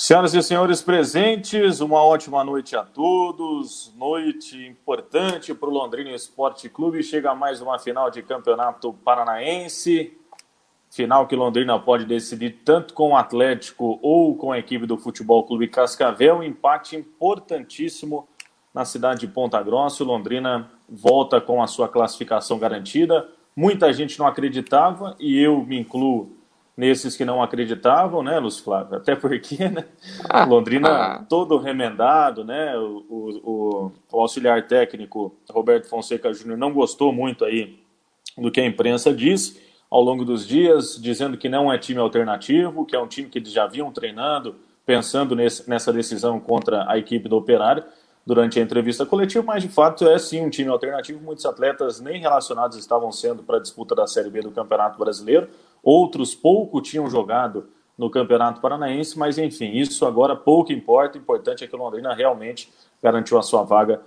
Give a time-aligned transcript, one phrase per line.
[0.00, 3.92] Senhoras e senhores presentes, uma ótima noite a todos.
[3.96, 7.02] Noite importante para o Londrina Esporte Clube.
[7.02, 10.16] Chega mais uma final de campeonato paranaense.
[10.88, 15.42] Final que Londrina pode decidir tanto com o Atlético ou com a equipe do Futebol
[15.42, 16.44] Clube Cascavel.
[16.44, 18.28] Empate importantíssimo
[18.72, 20.04] na cidade de Ponta Grossa.
[20.04, 23.28] O Londrina volta com a sua classificação garantida.
[23.56, 26.37] Muita gente não acreditava e eu me incluo
[26.78, 28.98] nesses que não acreditavam, né, Luz Flávio?
[28.98, 29.84] Até porque, né,
[30.30, 31.24] ah, Londrina ah.
[31.28, 37.80] todo remendado, né, o, o, o, auxiliar técnico Roberto Fonseca Júnior não gostou muito aí
[38.36, 42.86] do que a imprensa disse ao longo dos dias, dizendo que não é time alternativo,
[42.86, 44.54] que é um time que eles já vinham treinando,
[44.86, 47.82] pensando nesse, nessa decisão contra a equipe do Operário
[48.24, 51.18] durante a entrevista coletiva, mas de fato é sim um time alternativo.
[51.20, 55.48] Muitos atletas nem relacionados estavam sendo para a disputa da Série B do Campeonato Brasileiro,
[55.88, 61.18] outros pouco tinham jogado no Campeonato Paranaense, mas enfim, isso agora pouco importa.
[61.18, 64.00] O importante é que o Londrina realmente garantiu a sua vaga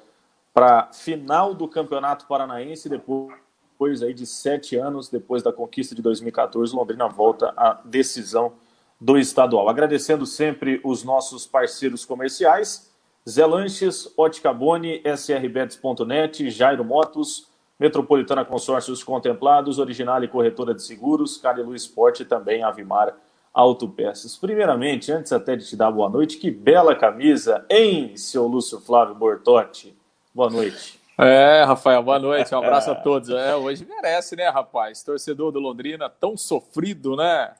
[0.54, 3.34] para final do Campeonato Paranaense depois
[3.82, 8.54] depois aí de sete anos, depois da conquista de 2014, Londrina volta à decisão
[9.00, 9.68] do estadual.
[9.68, 12.92] Agradecendo sempre os nossos parceiros comerciais.
[13.28, 17.48] Zé Lanches, Ótica Boni, srbets.net, Jairo Motos,
[17.82, 23.16] Metropolitana Consórcios Contemplados, Original e Corretora de Seguros, Carilu Esporte e também Avimar
[23.52, 24.38] Autopeças.
[24.38, 29.16] Primeiramente, antes até de te dar boa noite, que bela camisa, hein, seu Lúcio Flávio
[29.16, 29.98] Bortotti?
[30.32, 31.00] Boa noite.
[31.18, 33.32] É, Rafael, boa noite, um abraço a todos.
[33.32, 35.02] É, hoje merece, né, rapaz?
[35.02, 37.52] Torcedor do Londrina, tão sofrido, né?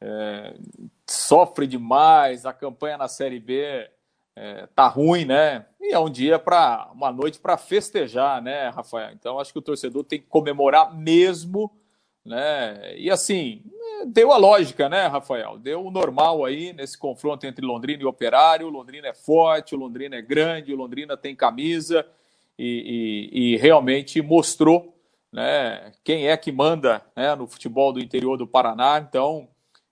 [0.00, 0.54] É,
[1.06, 3.88] sofre demais, a campanha na Série B
[4.34, 5.66] é, tá ruim, né?
[5.82, 9.10] E é um dia para uma noite para festejar, né, Rafael?
[9.12, 11.72] Então acho que o torcedor tem que comemorar mesmo,
[12.24, 12.96] né?
[12.96, 13.64] E assim,
[14.06, 15.58] deu a lógica, né, Rafael?
[15.58, 18.68] Deu o normal aí nesse confronto entre Londrina e Operário.
[18.68, 22.06] O Londrina é forte, o Londrina é grande, o Londrina tem camisa
[22.56, 24.96] e, e, e realmente mostrou,
[25.32, 29.04] né, quem é que manda né, no futebol do interior do Paraná.
[29.04, 29.48] Então,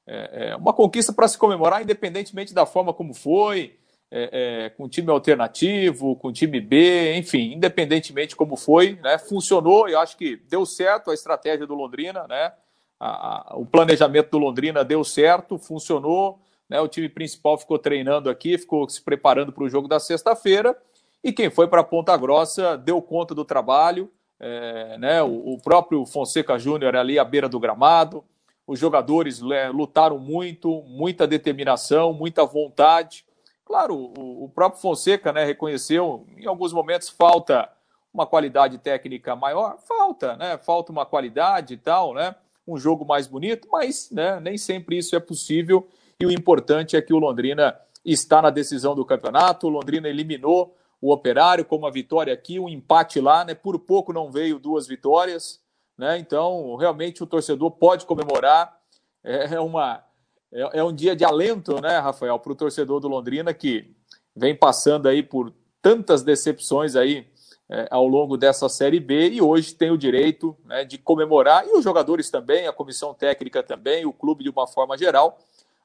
[0.06, 3.79] é, é uma conquista para se comemorar, independentemente da forma como foi
[4.10, 9.88] é, é, com time alternativo, com time B, enfim, independentemente como foi, né, funcionou.
[9.88, 12.52] Eu acho que deu certo a estratégia do Londrina, né,
[12.98, 16.40] a, a, o planejamento do Londrina deu certo, funcionou.
[16.68, 20.76] Né, o time principal ficou treinando aqui, ficou se preparando para o jogo da sexta-feira.
[21.22, 24.10] E quem foi para Ponta Grossa deu conta do trabalho.
[24.38, 28.24] É, né, o, o, próprio Fonseca Júnior ali à beira do gramado.
[28.66, 33.24] Os jogadores é, lutaram muito, muita determinação, muita vontade.
[33.70, 37.70] Claro, o, o próprio Fonseca né, reconheceu, em alguns momentos falta
[38.12, 40.58] uma qualidade técnica maior, falta, né?
[40.58, 42.34] Falta uma qualidade e tal, né?
[42.66, 45.88] Um jogo mais bonito, mas né, nem sempre isso é possível.
[46.18, 49.68] E o importante é que o Londrina está na decisão do campeonato.
[49.68, 53.54] O Londrina eliminou o Operário com uma vitória aqui, um empate lá, né?
[53.54, 55.60] Por pouco não veio duas vitórias,
[55.96, 56.18] né?
[56.18, 58.76] Então, realmente o torcedor pode comemorar.
[59.22, 60.02] É uma
[60.52, 63.90] é, é um dia de alento, né, Rafael, para o torcedor do Londrina que
[64.34, 65.52] vem passando aí por
[65.82, 67.26] tantas decepções aí
[67.68, 71.72] é, ao longo dessa Série B e hoje tem o direito né, de comemorar, e
[71.72, 75.38] os jogadores também, a comissão técnica também, o clube de uma forma geral.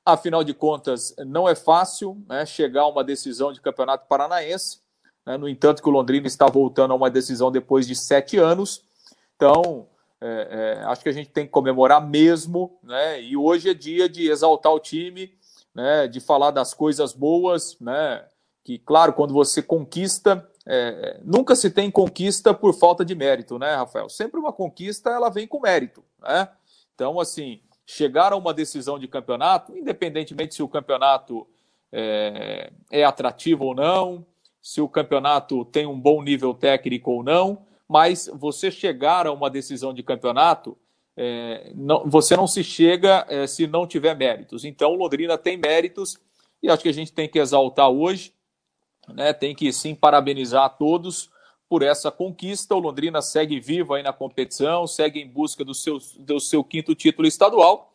[0.04, 4.80] Afinal de contas, não é fácil né, chegar a uma decisão de campeonato paranaense,
[5.26, 8.84] né, no entanto que o Londrina está voltando a uma decisão depois de sete anos.
[9.36, 9.88] Então,
[10.26, 10.48] é,
[10.80, 13.22] é, acho que a gente tem que comemorar mesmo, né?
[13.22, 15.32] E hoje é dia de exaltar o time,
[15.74, 16.08] né?
[16.08, 18.26] De falar das coisas boas, né?
[18.64, 23.76] Que, claro, quando você conquista, é, nunca se tem conquista por falta de mérito, né,
[23.76, 24.10] Rafael?
[24.10, 26.50] Sempre uma conquista ela vem com mérito, né?
[26.96, 31.46] Então, assim, chegar a uma decisão de campeonato, independentemente se o campeonato
[31.92, 34.26] é, é atrativo ou não,
[34.60, 39.50] se o campeonato tem um bom nível técnico ou não, mas você chegar a uma
[39.50, 40.78] decisão de campeonato,
[41.16, 44.66] é, não, você não se chega é, se não tiver méritos.
[44.66, 46.20] Então, Londrina tem méritos
[46.62, 48.34] e acho que a gente tem que exaltar hoje,
[49.08, 51.30] né, tem que sim parabenizar a todos
[51.70, 52.76] por essa conquista.
[52.76, 56.96] O Londrina segue vivo aí na competição, segue em busca do seu, do seu quinto
[56.96, 57.94] título estadual.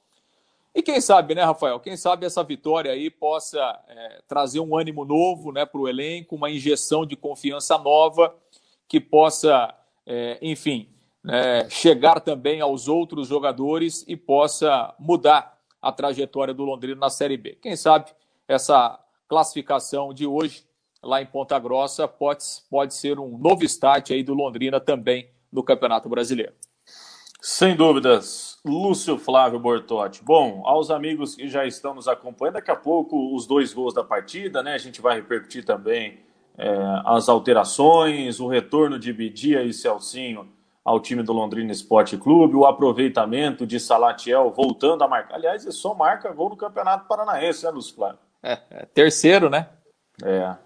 [0.72, 1.80] E quem sabe, né, Rafael?
[1.80, 6.36] Quem sabe essa vitória aí possa é, trazer um ânimo novo né, para o elenco,
[6.36, 8.32] uma injeção de confiança nova
[8.86, 9.74] que possa
[10.06, 10.88] é, enfim,
[11.22, 17.36] né, chegar também aos outros jogadores e possa mudar a trajetória do Londrina na Série
[17.36, 17.58] B.
[17.60, 18.10] Quem sabe
[18.46, 18.98] essa
[19.28, 20.64] classificação de hoje
[21.02, 25.62] lá em Ponta Grossa pode, pode ser um novo start aí do Londrina também no
[25.62, 26.52] Campeonato Brasileiro.
[27.40, 30.22] Sem dúvidas, Lúcio Flávio Bortotti.
[30.22, 34.04] Bom, aos amigos que já estão nos acompanhando, daqui a pouco os dois gols da
[34.04, 34.74] partida, né?
[34.74, 36.18] A gente vai repercutir também
[36.56, 36.72] é,
[37.04, 40.48] as alterações, o retorno de Bidia e Celcinho
[40.84, 45.34] ao time do Londrina Esporte Clube, o aproveitamento de Salatiel voltando a marcar.
[45.36, 48.18] Aliás, ele só marca gol no Campeonato Paranaense, né, Lúcio Flávio?
[48.42, 49.68] É, é terceiro, né?
[50.22, 50.56] É.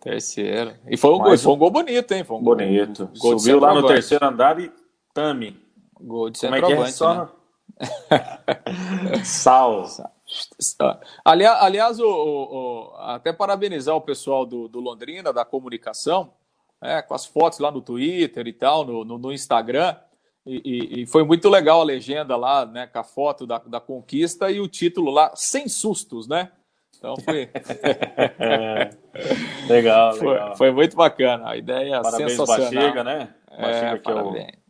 [0.00, 0.74] Terceiro.
[0.88, 2.24] E foi um, gol, foi um gol bonito, hein?
[2.24, 3.08] Foi um bonito.
[3.18, 4.70] Gol, Subiu lá no terceiro andar e
[5.14, 5.60] tame.
[6.00, 6.86] Gol de Como é que é?
[6.88, 7.14] Só...
[7.14, 7.28] né?
[9.24, 9.70] Sal.
[9.80, 10.02] Aliás,
[11.24, 16.32] aliás o, o, até parabenizar o pessoal do, do Londrina, da comunicação,
[16.80, 19.96] é, com as fotos lá no Twitter e tal, no, no, no Instagram.
[20.44, 23.80] E, e, e, foi muito legal a legenda lá, né, com a foto da, da
[23.80, 26.50] conquista e o título lá, sem sustos, né?
[26.98, 27.48] Então foi.
[29.68, 30.56] legal, foi, legal.
[30.56, 31.50] Foi muito bacana.
[31.50, 32.72] A ideia parabéns, sensacional.
[32.72, 33.34] Baxiga, né?
[33.50, 34.36] Baxiga é, que parabéns.
[34.36, 34.61] é o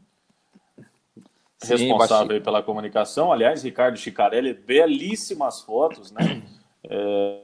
[1.63, 3.33] responsável pela comunicação.
[3.33, 6.43] Aliás, Ricardo Chicarelli, belíssimas fotos, né?
[6.89, 7.41] É,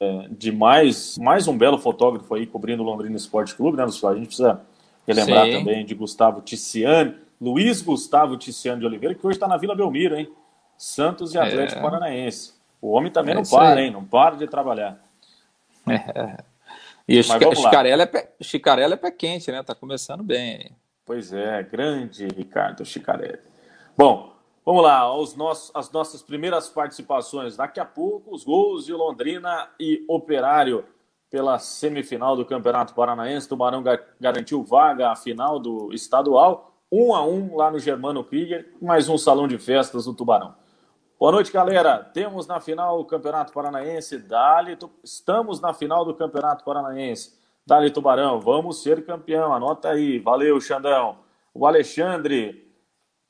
[0.00, 3.84] é, de mais, mais um belo fotógrafo aí cobrindo o Londrina Esporte Clube, né?
[3.84, 4.60] A gente precisa
[5.06, 5.52] relembrar Sim.
[5.52, 10.16] também de Gustavo Ticiani, Luiz Gustavo Ticiani de Oliveira, que hoje está na Vila Belmiro,
[10.16, 10.30] hein?
[10.76, 11.82] Santos e Atlético é.
[11.82, 12.54] Paranaense.
[12.80, 13.86] O homem também é não para, aí.
[13.86, 13.90] hein?
[13.90, 15.02] Não para de trabalhar.
[15.88, 16.36] É.
[17.08, 19.62] E o Chicarelli é, pé, é pé quente, né?
[19.62, 20.76] Tá começando bem.
[21.08, 23.38] Pois é, grande Ricardo Chicarelli.
[23.96, 27.56] Bom, vamos lá, aos nossos, as nossas primeiras participações.
[27.56, 30.84] Daqui a pouco, os gols de Londrina e Operário
[31.30, 33.48] pela semifinal do Campeonato Paranaense.
[33.48, 33.82] Tubarão
[34.20, 39.16] garantiu vaga à final do estadual, um a um lá no Germano Krieger, mais um
[39.16, 40.54] salão de festas do Tubarão.
[41.18, 42.04] Boa noite, galera.
[42.04, 44.18] Temos na final o Campeonato Paranaense.
[44.18, 47.38] Dali, estamos na final do Campeonato Paranaense.
[47.68, 50.18] Dali Tubarão, vamos ser campeão, anota aí.
[50.18, 51.18] Valeu, Xandão.
[51.52, 52.66] O Alexandre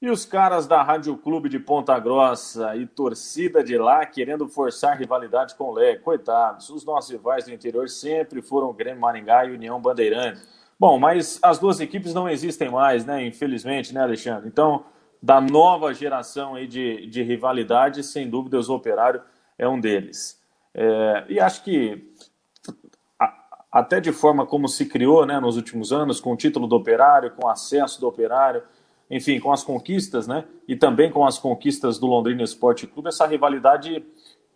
[0.01, 4.97] e os caras da Rádio Clube de Ponta Grossa e torcida de lá querendo forçar
[4.97, 5.97] rivalidade com o Lé.
[5.97, 10.41] Coitados, os nossos rivais do interior sempre foram Grêmio Maringá e União Bandeirante.
[10.79, 13.27] Bom, mas as duas equipes não existem mais, né?
[13.27, 14.47] Infelizmente, né, Alexandre?
[14.47, 14.85] Então,
[15.21, 19.21] da nova geração aí de, de rivalidade, sem dúvida, o Operário
[19.59, 20.41] é um deles.
[20.73, 22.15] É, e acho que
[23.79, 27.31] até de forma como se criou né, nos últimos anos, com o título do operário,
[27.31, 28.63] com o acesso do operário,
[29.11, 33.27] enfim, com as conquistas, né, e também com as conquistas do Londrina Esporte Clube, essa
[33.27, 34.05] rivalidade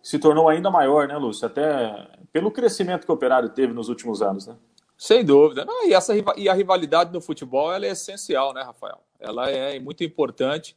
[0.01, 1.47] se tornou ainda maior, né, Lúcio?
[1.47, 4.55] Até pelo crescimento que o operário teve nos últimos anos, né?
[4.97, 5.63] Sem dúvida.
[5.63, 8.99] Não, e, essa, e a rivalidade no futebol ela é essencial, né, Rafael?
[9.19, 10.75] Ela é muito importante.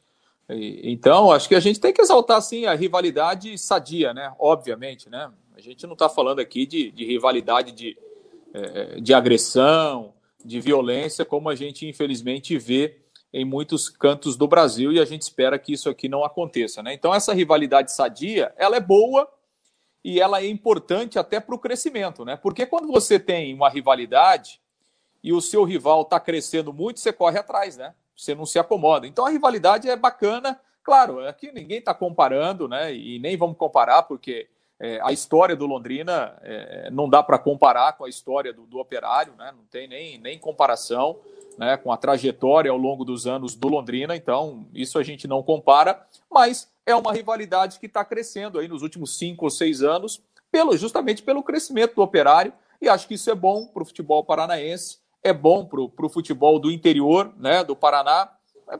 [0.49, 4.33] E, então, acho que a gente tem que exaltar, sim, a rivalidade sadia, né?
[4.39, 5.29] Obviamente, né?
[5.55, 7.97] A gente não está falando aqui de, de rivalidade de,
[9.01, 10.13] de agressão,
[10.43, 12.97] de violência, como a gente infelizmente vê
[13.33, 16.81] em muitos cantos do Brasil e a gente espera que isso aqui não aconteça.
[16.81, 16.93] Né?
[16.93, 19.29] Então, essa rivalidade sadia, ela é boa
[20.03, 22.37] e ela é importante até para o crescimento, né?
[22.37, 24.61] Porque quando você tem uma rivalidade
[25.21, 27.93] e o seu rival está crescendo muito, você corre atrás, né?
[28.15, 29.05] Você não se acomoda.
[29.05, 32.95] Então a rivalidade é bacana, claro, aqui ninguém está comparando, né?
[32.95, 34.47] E nem vamos comparar, porque
[34.79, 38.77] é, a história do Londrina é, não dá para comparar com a história do, do,
[38.77, 39.51] Operário, né?
[39.55, 41.17] não tem nem, nem comparação
[41.57, 41.75] né?
[41.77, 46.05] com a trajetória ao longo dos anos do Londrina, então isso a gente não compara,
[46.29, 50.21] mas é uma rivalidade que está crescendo aí nos últimos cinco ou seis anos,
[50.51, 54.23] pelo, justamente pelo crescimento do Operário, e acho que isso é bom para o futebol
[54.23, 57.63] paranaense, é bom para o futebol do interior né?
[57.63, 58.31] do Paraná.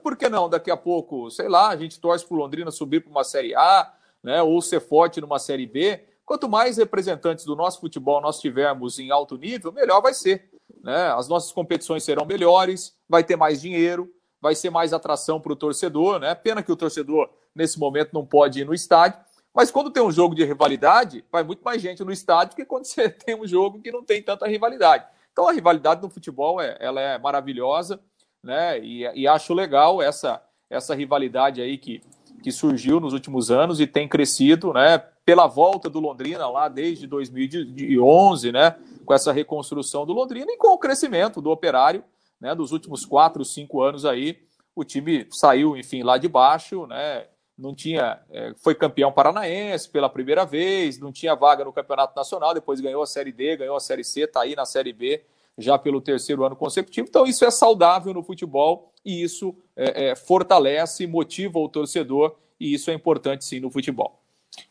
[0.03, 0.48] Por que não?
[0.48, 3.55] Daqui a pouco, sei lá, a gente torce para o Londrina subir para uma Série
[3.55, 3.91] A,
[4.27, 9.00] né, ou ser forte numa Série B, quanto mais representantes do nosso futebol nós tivermos
[9.00, 10.50] em alto nível, melhor vai ser.
[10.84, 11.07] Né?
[11.13, 15.55] As nossas competições serão melhores, vai ter mais dinheiro, vai ser mais atração para o
[15.55, 16.19] torcedor.
[16.19, 16.36] Né?
[16.36, 19.17] Pena que o torcedor, nesse momento, não pode ir no estádio.
[19.55, 22.84] Mas quando tem um jogo de rivalidade, vai muito mais gente no estádio que quando
[22.86, 25.05] você tem um jogo que não tem tanta rivalidade.
[25.31, 27.98] Então a rivalidade no futebol é, ela é maravilhosa,
[28.43, 28.77] né?
[28.79, 32.01] E, e acho legal essa, essa rivalidade aí que,
[32.41, 34.98] que surgiu nos últimos anos e tem crescido, né?
[35.25, 38.75] Pela volta do Londrina lá desde 2011, né?
[39.06, 42.03] Com essa reconstrução do Londrina e com o crescimento do Operário,
[42.39, 42.53] né?
[42.56, 44.39] Dos últimos quatro, cinco anos aí,
[44.75, 47.25] o time saiu, enfim, lá de baixo, né?
[47.58, 52.53] Não tinha, é, foi campeão paranaense pela primeira vez, não tinha vaga no campeonato nacional,
[52.53, 55.24] depois ganhou a Série D, ganhou a Série C, está aí na Série B
[55.57, 57.07] já pelo terceiro ano consecutivo.
[57.09, 62.73] Então, isso é saudável no futebol e isso é, é, fortalece, motiva o torcedor, e
[62.73, 64.19] isso é importante sim no futebol.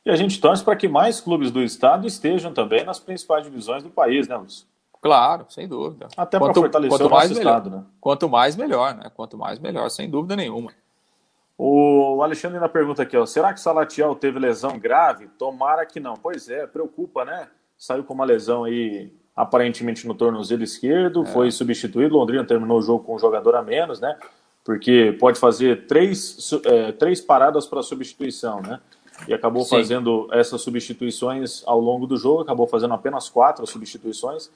[0.05, 3.83] E a gente torce para que mais clubes do estado estejam também nas principais divisões
[3.83, 4.67] do país, né, Lúcio?
[5.01, 6.09] Claro, sem dúvida.
[6.17, 7.83] Até para fortalecer quanto o nosso mais estado, melhor.
[7.83, 7.91] né?
[8.01, 9.11] Quanto mais melhor, né?
[9.15, 10.73] Quanto mais melhor, sem dúvida nenhuma.
[11.57, 15.29] O Alexandre ainda pergunta aqui, ó, será que Salatiel teve lesão grave?
[15.39, 16.15] Tomara que não.
[16.15, 17.49] Pois é, preocupa, né?
[17.79, 21.27] Saiu com uma lesão aí aparentemente no tornozelo esquerdo, é.
[21.27, 22.17] foi substituído.
[22.17, 24.17] Londrina terminou o jogo com um jogador a menos, né?
[24.65, 28.81] Porque pode fazer três, é, três paradas para substituição, né?
[29.29, 29.77] E acabou Sim.
[29.77, 34.51] fazendo essas substituições ao longo do jogo, acabou fazendo apenas quatro substituições.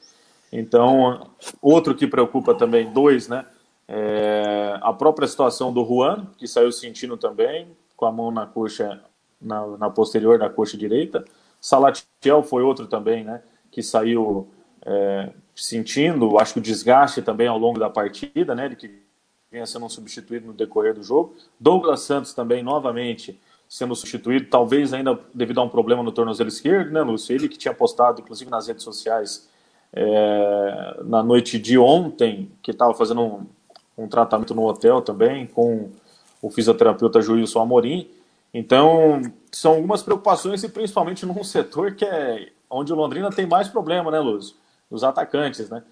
[0.52, 1.28] Então,
[1.62, 3.44] outro que preocupa também, dois, né?
[3.86, 9.00] É a própria situação do Juan, que saiu sentindo também, com a mão na coxa,
[9.40, 11.24] na, na posterior da coxa direita.
[11.60, 13.42] Salatiel foi outro também, né?
[13.70, 14.48] Que saiu
[14.84, 19.02] é, sentindo, acho que o desgaste também ao longo da partida, né, de que
[19.50, 21.34] vinha sendo substituído no decorrer do jogo.
[21.58, 26.92] Douglas Santos também, novamente, sendo substituído, talvez ainda devido a um problema no tornozelo esquerdo,
[26.92, 27.34] né, Lúcio?
[27.34, 29.48] Ele que tinha postado, inclusive nas redes sociais,
[29.92, 33.46] é, na noite de ontem, que estava fazendo um,
[33.98, 35.90] um, tratamento no hotel também, com
[36.40, 38.08] o fisioterapeuta Juilson Amorim.
[38.52, 39.20] Então,
[39.52, 44.10] são algumas preocupações e principalmente num setor que é onde o Londrina tem mais problema,
[44.10, 44.56] né, Lúcio?
[44.90, 45.82] Dos atacantes, né?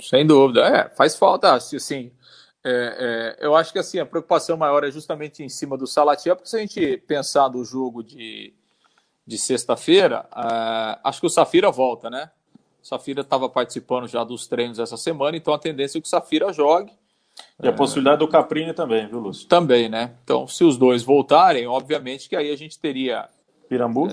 [0.00, 2.10] Sem dúvida, é, faz falta, assim,
[2.64, 6.36] é, é, eu acho que assim, a preocupação maior é justamente em cima do Salatiel,
[6.36, 8.52] porque se a gente pensar no jogo de,
[9.26, 12.30] de sexta-feira, uh, acho que o Safira volta, né?
[12.82, 16.10] O Safira estava participando já dos treinos essa semana, então a tendência é que o
[16.10, 16.92] Safira jogue.
[17.62, 19.46] E a possibilidade do Caprini também, viu, Lúcio?
[19.46, 20.14] Também, né?
[20.24, 23.28] Então, se os dois voltarem, obviamente que aí a gente teria.
[23.68, 24.08] Pirambu?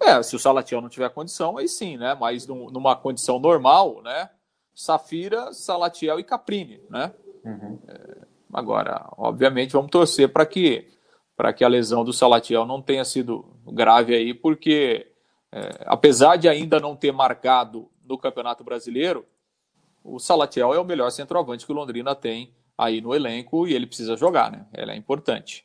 [0.00, 2.16] É, se o Salatiel não tiver condição, aí sim, né?
[2.18, 4.30] Mas numa condição normal, né?
[4.74, 7.12] Safira, Salatiel e Caprini, né?
[7.44, 7.78] Uhum.
[7.86, 10.88] É, agora, obviamente, vamos torcer para que
[11.36, 15.10] para que a lesão do Salatiel não tenha sido grave aí, porque
[15.50, 19.24] é, apesar de ainda não ter marcado no Campeonato Brasileiro,
[20.04, 23.86] o Salatiel é o melhor centroavante que o Londrina tem aí no elenco e ele
[23.86, 24.66] precisa jogar, né?
[24.74, 25.64] Ele é importante.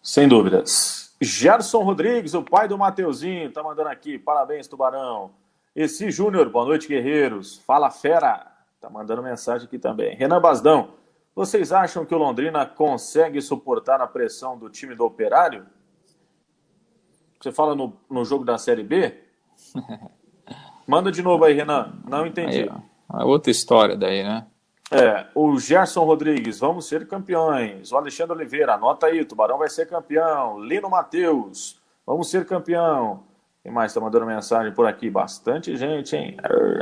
[0.00, 1.13] Sem dúvidas.
[1.24, 4.18] Gerson Rodrigues, o pai do Mateuzinho, tá mandando aqui.
[4.18, 5.32] Parabéns, Tubarão.
[5.74, 7.58] Esse Júnior, boa noite, guerreiros.
[7.58, 8.46] Fala fera,
[8.80, 10.14] tá mandando mensagem aqui também.
[10.14, 10.90] Renan Basdão,
[11.34, 15.66] vocês acham que o Londrina consegue suportar a pressão do time do Operário?
[17.40, 19.14] Você fala no, no jogo da Série B?
[20.86, 21.92] Manda de novo aí, Renan.
[22.08, 22.68] Não entendi.
[22.70, 24.46] Aí, é outra história daí, né?
[24.90, 27.90] É, o Gerson Rodrigues, vamos ser campeões.
[27.90, 30.60] O Alexandre Oliveira, anota aí, Tubarão vai ser campeão.
[30.60, 33.24] Lino Matheus, vamos ser campeão.
[33.62, 35.08] Quem mais está mandando mensagem por aqui?
[35.08, 36.36] Bastante gente, hein?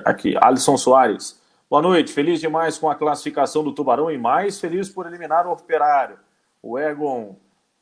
[0.04, 1.40] Aqui, Alisson Soares.
[1.70, 5.52] Boa noite, feliz demais com a classificação do Tubarão e mais feliz por eliminar o
[5.52, 6.18] Operário.
[6.60, 7.36] O Egon,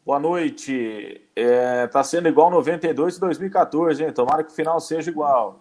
[0.04, 1.20] boa noite.
[1.34, 4.12] É, tá sendo igual 92 e 2014, hein?
[4.12, 5.60] Tomara que o final seja igual.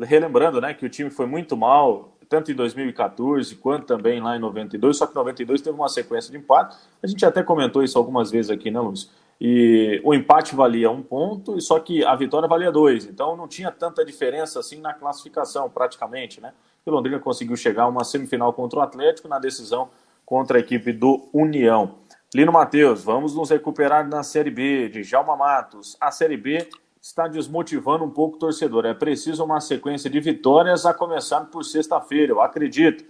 [0.00, 4.40] Relembrando, né, que o time foi muito mal tanto em 2014 quanto também lá em
[4.40, 6.76] 92, só que 92 teve uma sequência de empate.
[7.02, 9.10] A gente até comentou isso algumas vezes aqui, né, Luiz?
[9.40, 13.06] E o empate valia um ponto, só que a vitória valia dois.
[13.06, 16.52] Então não tinha tanta diferença assim na classificação, praticamente, né?
[16.84, 19.90] E Londrina conseguiu chegar a uma semifinal contra o Atlético na decisão
[20.26, 21.94] contra a equipe do União.
[22.34, 25.96] Lino Matheus, vamos nos recuperar na Série B, de Jalma Matos.
[25.98, 26.68] A Série B
[27.08, 28.84] está desmotivando um pouco o torcedor.
[28.84, 33.04] É preciso uma sequência de vitórias, a começar por sexta-feira, eu acredito.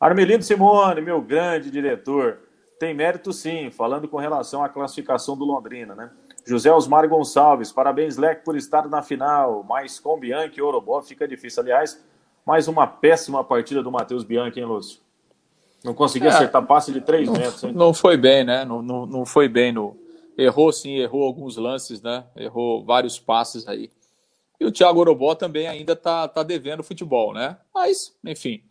[0.00, 2.38] Armelino Simone, meu grande diretor,
[2.78, 6.10] tem mérito sim, falando com relação à classificação do Londrina, né?
[6.44, 11.26] José Osmar Gonçalves, parabéns, Leque, por estar na final, mas com Bianchi e Orobó fica
[11.26, 11.62] difícil.
[11.62, 12.04] Aliás,
[12.44, 15.00] mais uma péssima partida do Matheus Bianchi, hein, Lúcio?
[15.84, 17.72] Não conseguiu é, acertar passe de três não, metros, hein?
[17.72, 18.64] Não foi bem, né?
[18.64, 19.96] Não, não, não foi bem no,
[20.36, 22.24] Errou sim, errou alguns lances, né?
[22.36, 23.90] Errou vários passes aí.
[24.60, 27.56] E o Thiago Orobó também ainda está tá devendo futebol, né?
[27.74, 28.62] Mas, enfim,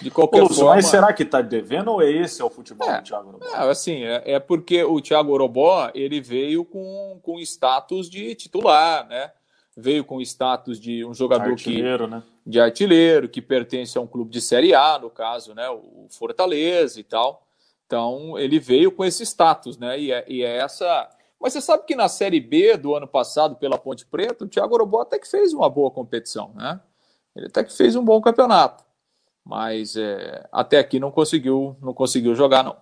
[0.00, 0.76] de qualquer Lúcio, forma...
[0.76, 3.46] Mas será que está devendo ou é esse é o futebol é, do Thiago Orobó?
[3.46, 9.06] É, assim, é, é, porque o Thiago Orobó, ele veio com, com status de titular,
[9.08, 9.32] né?
[9.76, 12.10] Veio com status de um jogador artilheiro, que...
[12.10, 12.22] Né?
[12.44, 15.68] De artilheiro, que pertence a um clube de Série A, no caso, né?
[15.70, 17.46] O Fortaleza e tal.
[17.92, 20.00] Então, ele veio com esse status, né?
[20.00, 21.10] E é, e é essa.
[21.38, 24.72] Mas você sabe que na Série B do ano passado, pela Ponte Preta, o Thiago
[24.72, 26.80] Orobó até que fez uma boa competição, né?
[27.36, 28.82] Ele até que fez um bom campeonato.
[29.44, 32.78] Mas é, até aqui não conseguiu, não conseguiu jogar, não.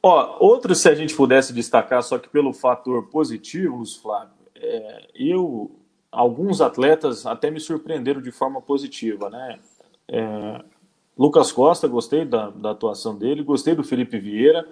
[0.00, 5.76] Ó, outro, se a gente pudesse destacar, só que pelo fator positivo, Flávio, é, eu,
[6.12, 9.58] alguns atletas até me surpreenderam de forma positiva, né?
[10.06, 10.64] É,
[11.20, 14.66] Lucas Costa, gostei da, da atuação dele, gostei do Felipe Vieira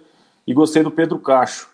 [0.46, 1.68] e gostei do Pedro Cacho.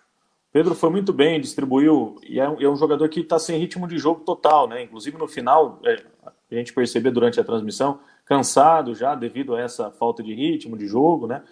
[0.52, 3.86] Pedro foi muito bem, distribuiu, e é um, é um jogador que está sem ritmo
[3.86, 4.82] de jogo total, né?
[4.82, 9.92] Inclusive no final, é, a gente percebeu durante a transmissão, cansado já devido a essa
[9.92, 11.44] falta de ritmo de jogo, né?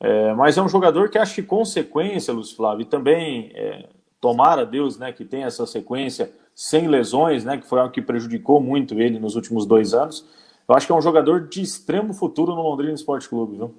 [0.00, 4.64] É, mas é um jogador que acho que consequência, Lúcio Flávio, e também é, tomara
[4.64, 8.98] Deus né, que tenha essa sequência sem lesões, né, que foi algo que prejudicou muito
[8.98, 10.24] ele nos últimos dois anos.
[10.70, 13.74] Eu acho que é um jogador de extremo futuro no Londrina Esporte Clube, viu?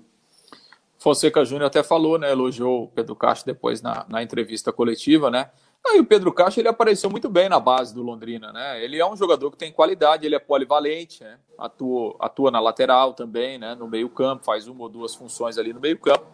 [1.00, 5.50] Fonseca Júnior até falou, né, elogiou o Pedro Castro depois na, na entrevista coletiva, né?
[5.88, 8.84] Aí o Pedro Castro ele apareceu muito bem na base do Londrina, né?
[8.84, 11.40] Ele é um jogador que tem qualidade, ele é polivalente, né?
[11.58, 13.74] atua, atua na lateral também, né?
[13.74, 16.26] No meio campo, faz uma ou duas funções ali no meio campo.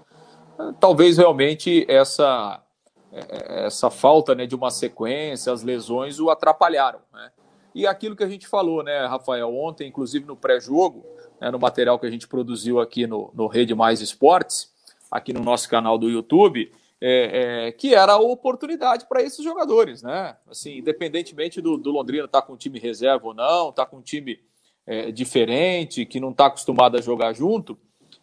[0.80, 2.64] Talvez realmente essa
[3.12, 7.32] é, essa falta né, de uma sequência, as lesões o atrapalharam, né?
[7.78, 11.06] E aquilo que a gente falou, né, Rafael, ontem, inclusive no pré-jogo,
[11.40, 14.74] né, no material que a gente produziu aqui no, no Rede Mais Esportes,
[15.12, 20.02] aqui no nosso canal do YouTube, é, é, que era a oportunidade para esses jogadores,
[20.02, 20.36] né?
[20.50, 24.02] Assim, independentemente do, do Londrina estar tá com time reserva ou não, estar tá com
[24.02, 24.40] time
[24.84, 27.78] é, diferente, que não está acostumado a jogar junto,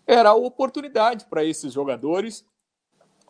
[0.05, 2.45] era a oportunidade para esses jogadores,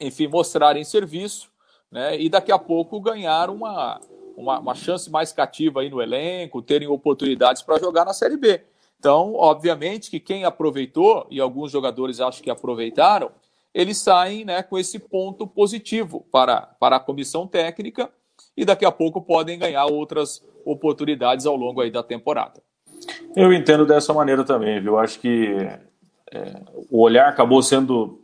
[0.01, 1.51] enfim, mostrarem serviço,
[1.93, 2.19] né?
[2.19, 4.01] E daqui a pouco ganhar uma,
[4.37, 8.61] uma, uma chance mais cativa aí no elenco, terem oportunidades para jogar na Série B.
[8.99, 13.31] Então, obviamente que quem aproveitou, e alguns jogadores acho que aproveitaram,
[13.75, 18.09] eles saem né, com esse ponto positivo para, para a comissão técnica
[18.57, 22.63] e daqui a pouco podem ganhar outras oportunidades ao longo aí da temporada.
[23.37, 24.97] Eu entendo dessa maneira também, viu?
[24.97, 25.55] Acho que
[26.33, 28.24] é, o olhar acabou sendo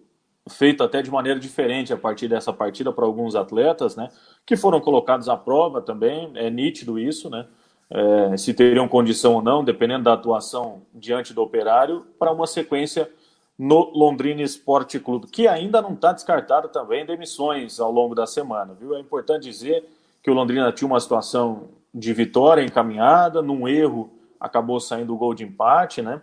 [0.51, 4.09] feito até de maneira diferente a partir dessa partida para alguns atletas, né?
[4.45, 7.47] Que foram colocados à prova também, é nítido isso, né?
[7.91, 13.11] é, se teriam condição ou não, dependendo da atuação diante do operário, para uma sequência
[13.59, 18.75] no Londrina Esporte Clube, que ainda não está descartado também demissões ao longo da semana.
[18.75, 18.95] Viu?
[18.95, 19.85] É importante dizer
[20.23, 25.35] que o Londrina tinha uma situação de vitória encaminhada, num erro acabou saindo o gol
[25.35, 26.23] de empate, né?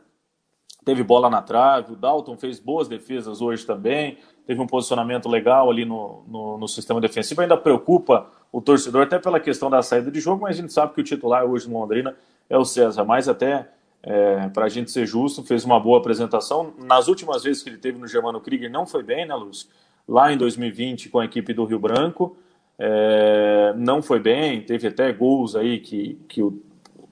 [0.87, 5.69] Teve bola na trave, o Dalton fez boas defesas hoje também, teve um posicionamento legal
[5.69, 10.09] ali no, no, no sistema defensivo, ainda preocupa o torcedor, até pela questão da saída
[10.09, 12.15] de jogo, mas a gente sabe que o titular hoje no Londrina
[12.49, 13.03] é o César.
[13.03, 13.67] Mas até,
[14.01, 16.73] é, para a gente ser justo, fez uma boa apresentação.
[16.79, 19.67] Nas últimas vezes que ele teve no Germano Krieger, não foi bem, né, Lúcio?
[20.07, 22.37] Lá em 2020, com a equipe do Rio Branco,
[22.79, 24.61] é, não foi bem.
[24.61, 26.61] Teve até gols aí que, que o,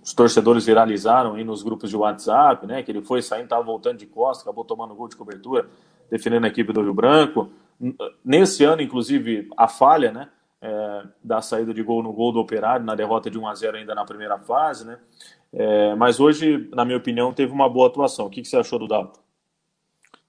[0.06, 2.82] os torcedores viralizaram aí nos grupos de WhatsApp, né?
[2.82, 5.68] Que ele foi saindo, estava voltando de costa, acabou tomando gol de cobertura,
[6.10, 7.50] defendendo a equipe do Rio Branco.
[8.24, 10.30] Nesse ano, inclusive, a falha, né?
[10.65, 13.78] é, da saída de gol no gol do Operário, na derrota de 1 a 0
[13.78, 14.98] ainda na primeira fase, né?
[15.54, 18.26] É, mas hoje, na minha opinião, teve uma boa atuação.
[18.26, 19.20] O que, que você achou do Dalton?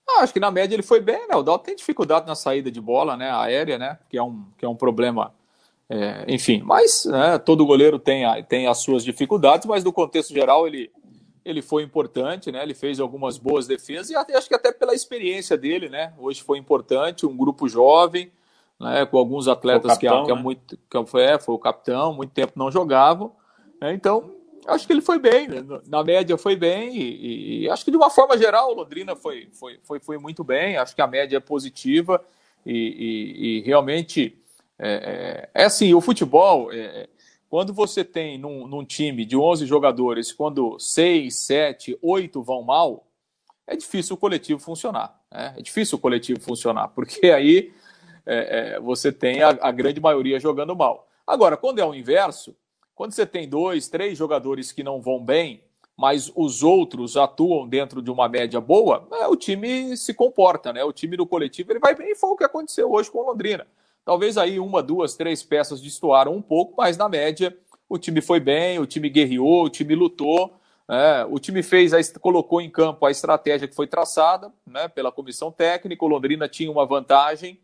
[0.09, 1.35] Ah, acho que na média ele foi bem, né?
[1.35, 3.31] O Dalton tem dificuldade na saída de bola, né?
[3.31, 3.99] Aérea, né?
[4.09, 5.35] Que é um, que é um problema,
[5.89, 6.63] é, enfim.
[6.65, 10.91] Mas né, todo goleiro tem, a, tem as suas dificuldades, mas no contexto geral ele,
[11.45, 12.63] ele foi importante, né?
[12.63, 16.13] Ele fez algumas boas defesas e até, acho que até pela experiência dele, né?
[16.19, 18.33] Hoje foi importante, um grupo jovem,
[18.79, 20.43] né, com alguns atletas capitão, que, que, é né?
[20.43, 23.33] muito, que foi, é, foi o capitão, muito tempo não jogavam.
[23.81, 24.33] Né, então,
[24.67, 27.97] acho que ele foi bem, né, na média foi bem, e, e, acho que de
[27.97, 31.37] uma forma geral o Londrina foi, foi, foi, foi muito bem, acho que a média
[31.37, 32.23] é positiva,
[32.67, 34.37] e, e, e realmente
[34.79, 37.09] é, é, é, assim, o futebol, é,
[37.49, 43.07] quando você tem num, num, time de 11 jogadores, quando 6, 7, 8 vão mal,
[43.67, 45.19] é difícil o coletivo funcionar.
[45.33, 45.55] Né?
[45.57, 47.73] É difícil o coletivo funcionar, porque aí
[48.27, 51.09] é, é, você tem a, a, grande maioria jogando mal.
[51.27, 52.55] Agora, quando é o inverso,
[52.95, 55.63] quando você tem dois, três jogadores que não vão bem,
[55.97, 60.85] mas os outros atuam dentro de uma média boa, é, o time se comporta, né?
[60.85, 63.27] O time do coletivo ele vai bem, e foi o que aconteceu hoje com o
[63.27, 63.67] Londrina.
[64.07, 68.39] Talvez aí uma, duas, três peças destoaram um pouco, mas na média o time foi
[68.39, 70.55] bem, o time guerreou, o time lutou.
[70.89, 75.11] É, o time fez, a, colocou em campo a estratégia que foi traçada né, pela
[75.11, 76.05] comissão técnica.
[76.05, 77.59] O Londrina tinha uma vantagem,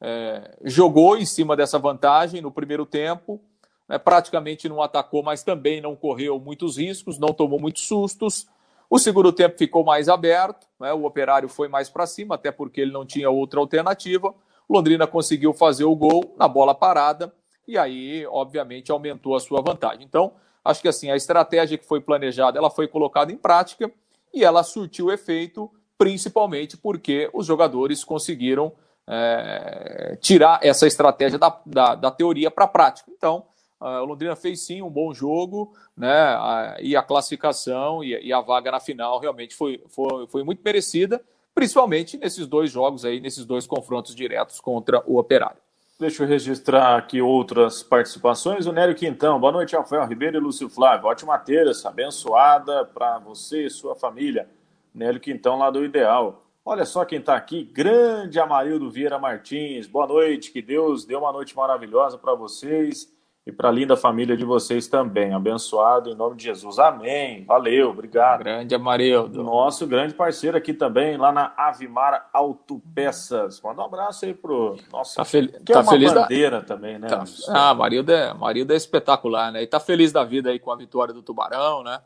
[0.00, 3.40] é, jogou em cima dessa vantagem no primeiro tempo,
[3.88, 8.48] né, praticamente não atacou, mas também não correu muitos riscos, não tomou muitos sustos.
[8.90, 12.80] O segundo tempo ficou mais aberto, né, o operário foi mais para cima, até porque
[12.80, 14.34] ele não tinha outra alternativa.
[14.68, 17.32] Londrina conseguiu fazer o gol na bola parada
[17.66, 20.04] e aí, obviamente, aumentou a sua vantagem.
[20.04, 23.90] Então, acho que assim, a estratégia que foi planejada, ela foi colocada em prática
[24.32, 28.72] e ela surtiu efeito, principalmente porque os jogadores conseguiram
[29.06, 33.10] é, tirar essa estratégia da, da, da teoria para a prática.
[33.16, 33.44] Então,
[33.78, 36.10] o Londrina fez sim um bom jogo, né?
[36.10, 40.62] A, e a classificação e, e, a vaga na final realmente foi, foi, foi muito
[40.64, 41.22] merecida,
[41.56, 45.56] principalmente nesses dois jogos aí, nesses dois confrontos diretos contra o Operário.
[45.98, 48.66] Deixa eu registrar aqui outras participações.
[48.66, 51.06] O Nélio Quintão, boa noite, Rafael Ribeiro e Lúcio Flávio.
[51.06, 54.46] Ótima terça, abençoada para você e sua família.
[54.94, 56.44] Nélio Quintão, lá do Ideal.
[56.62, 59.86] Olha só quem está aqui, grande Amarildo Vieira Martins.
[59.86, 63.10] Boa noite, que Deus dê uma noite maravilhosa para vocês
[63.46, 65.32] e para a linda família de vocês também.
[65.32, 66.80] Abençoado em nome de Jesus.
[66.80, 67.44] Amém.
[67.44, 68.40] Valeu, obrigado.
[68.40, 69.44] Grande Amarildo.
[69.44, 73.60] Nosso grande parceiro aqui também, lá na Avimar Autopeças.
[73.62, 75.14] Manda um abraço aí pro nosso.
[75.14, 75.46] Tá, fel...
[75.46, 76.66] que tá é uma feliz bandeira da...
[76.66, 77.06] também, né?
[77.06, 77.22] Tá...
[77.50, 78.30] Ah, Amarildo é...
[78.30, 79.62] Amarildo é espetacular, né?
[79.62, 82.00] E tá feliz da vida aí com a vitória do Tubarão, né?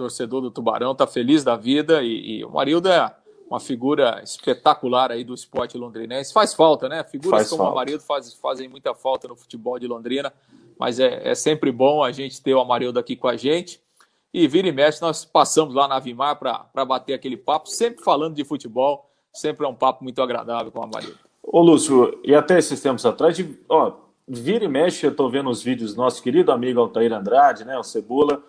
[0.00, 3.14] torcedor do Tubarão tá feliz da vida e, e o Marildo é
[3.50, 6.32] uma figura espetacular aí do esporte londrinense.
[6.32, 7.04] Faz falta, né?
[7.04, 7.70] Figuras Faz como falta.
[7.70, 10.32] o Amarildo faz, fazem muita falta no futebol de Londrina,
[10.80, 13.78] mas é, é, sempre bom a gente ter o Amarildo aqui com a gente.
[14.32, 18.34] E vira e mexe, nós passamos lá na Vimar para bater aquele papo, sempre falando
[18.34, 21.18] de futebol, sempre é um papo muito agradável com o Amarildo.
[21.42, 23.92] Ô, Lúcio, e até esses tempos atrás, de, ó,
[24.26, 27.76] vira e mexe, eu tô vendo os vídeos do nosso querido amigo Altair Andrade, né,
[27.76, 28.42] o Cebola,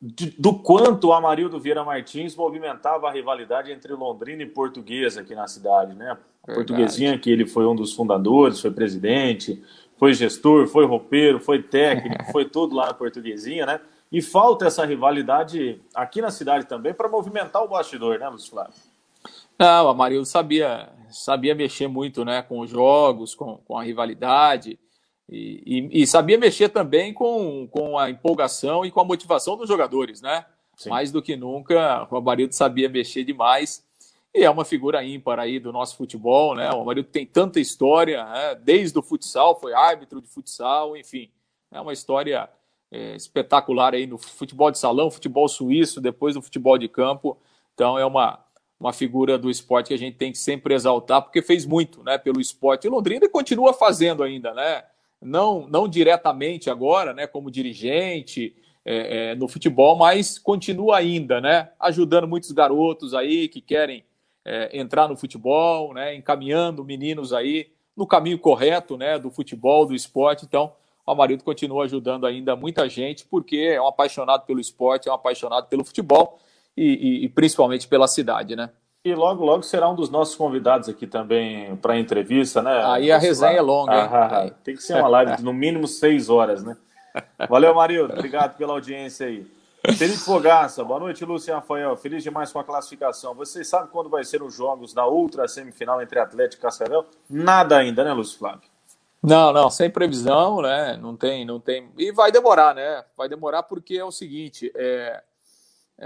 [0.00, 5.34] de, do quanto o Amarildo Vieira Martins movimentava a rivalidade entre Londrina e Portuguesa aqui
[5.34, 6.16] na cidade, né?
[6.46, 9.62] A Portuguesinha, que ele foi um dos fundadores, foi presidente,
[10.04, 13.80] foi gestor, foi roupeiro, foi técnico, foi tudo lá na Portuguesinha, né?
[14.12, 18.74] E falta essa rivalidade aqui na cidade também para movimentar o bastidor, né, Lúcio Flávio?
[19.58, 24.78] Não, o Amarildo sabia, sabia mexer muito né, com os jogos, com, com a rivalidade.
[25.26, 25.62] E,
[25.94, 30.20] e, e, sabia mexer também com, com a empolgação e com a motivação dos jogadores,
[30.20, 30.44] né?
[30.76, 30.90] Sim.
[30.90, 33.82] Mais do que nunca, o Amarildo sabia mexer demais
[34.34, 36.70] e é uma figura ímpar aí do nosso futebol, né?
[36.72, 38.54] O Amarildo tem tanta história, né?
[38.56, 41.30] desde o futsal, foi árbitro de futsal, enfim,
[41.70, 42.48] é uma história
[42.90, 47.38] é, espetacular aí no futebol de salão, futebol suíço, depois no futebol de campo.
[47.74, 48.44] Então é uma,
[48.78, 52.18] uma figura do esporte que a gente tem que sempre exaltar, porque fez muito, né,
[52.18, 52.86] pelo esporte.
[52.86, 54.82] E Londrina continua fazendo ainda, né?
[55.24, 61.70] não, não diretamente agora, né, como dirigente é, é, no futebol, mas continua ainda, né,
[61.80, 64.04] ajudando muitos garotos aí que querem
[64.44, 69.94] é, entrar no futebol, né, encaminhando meninos aí no caminho correto, né, do futebol, do
[69.94, 70.44] esporte.
[70.44, 70.72] Então,
[71.06, 75.14] o Amarildo continua ajudando ainda muita gente, porque é um apaixonado pelo esporte, é um
[75.14, 76.38] apaixonado pelo futebol
[76.76, 78.70] e, e, e principalmente pela cidade, né.
[79.04, 82.82] E logo, logo será um dos nossos convidados aqui também para entrevista, né?
[82.86, 84.08] Aí a resenha é longa, hein?
[84.10, 86.74] Ah, tem que ser uma live de no mínimo seis horas, né?
[87.46, 88.14] Valeu, Marildo.
[88.14, 89.46] Obrigado pela audiência aí.
[89.92, 91.94] Felipe Fogaça, boa noite, Lúcio Rafael.
[91.94, 93.34] Feliz demais com a classificação.
[93.34, 97.04] Vocês sabem quando vai ser os jogos da outra semifinal entre Atlético e Cascavel?
[97.28, 98.62] Nada ainda, né, Lúcio Flávio?
[99.22, 100.96] Não, não, sem previsão, né?
[100.96, 101.92] Não tem, não tem.
[101.98, 103.04] E vai demorar, né?
[103.14, 105.22] Vai demorar porque é o seguinte: é...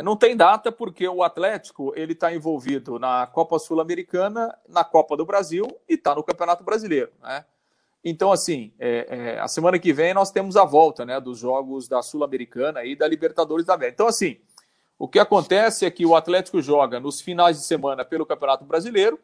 [0.03, 5.25] Não tem data porque o Atlético ele está envolvido na Copa Sul-Americana, na Copa do
[5.25, 7.45] Brasil e está no Campeonato Brasileiro, né?
[8.09, 11.89] Então, assim, é, é, a semana que vem nós temos a volta né, dos jogos
[11.89, 13.95] da Sul-Americana e da Libertadores da América.
[13.95, 14.39] Então, assim,
[14.99, 19.19] o que acontece é que o Atlético joga nos finais de semana pelo Campeonato Brasileiro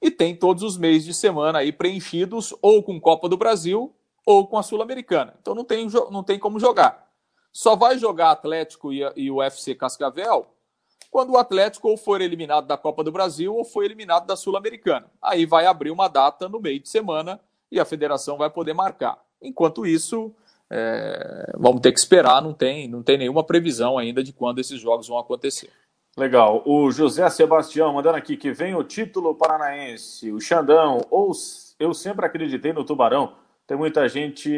[0.00, 4.46] e tem todos os meses de semana aí preenchidos ou com Copa do Brasil ou
[4.46, 5.34] com a Sul-Americana.
[5.40, 7.10] Então não tem, não tem como jogar.
[7.52, 10.46] Só vai jogar Atlético e, e o UFC Cascavel
[11.10, 15.10] quando o Atlético ou for eliminado da Copa do Brasil ou for eliminado da Sul-Americana.
[15.20, 17.38] Aí vai abrir uma data no meio de semana
[17.72, 19.18] e a federação vai poder marcar.
[19.40, 20.30] Enquanto isso,
[20.70, 24.78] é, vamos ter que esperar, não tem, não tem nenhuma previsão ainda de quando esses
[24.78, 25.70] jogos vão acontecer.
[26.14, 26.62] Legal.
[26.66, 31.32] O José Sebastião mandando aqui que vem o título paranaense, o Xandão, ou
[31.80, 33.34] eu sempre acreditei no Tubarão.
[33.66, 34.50] Tem muita gente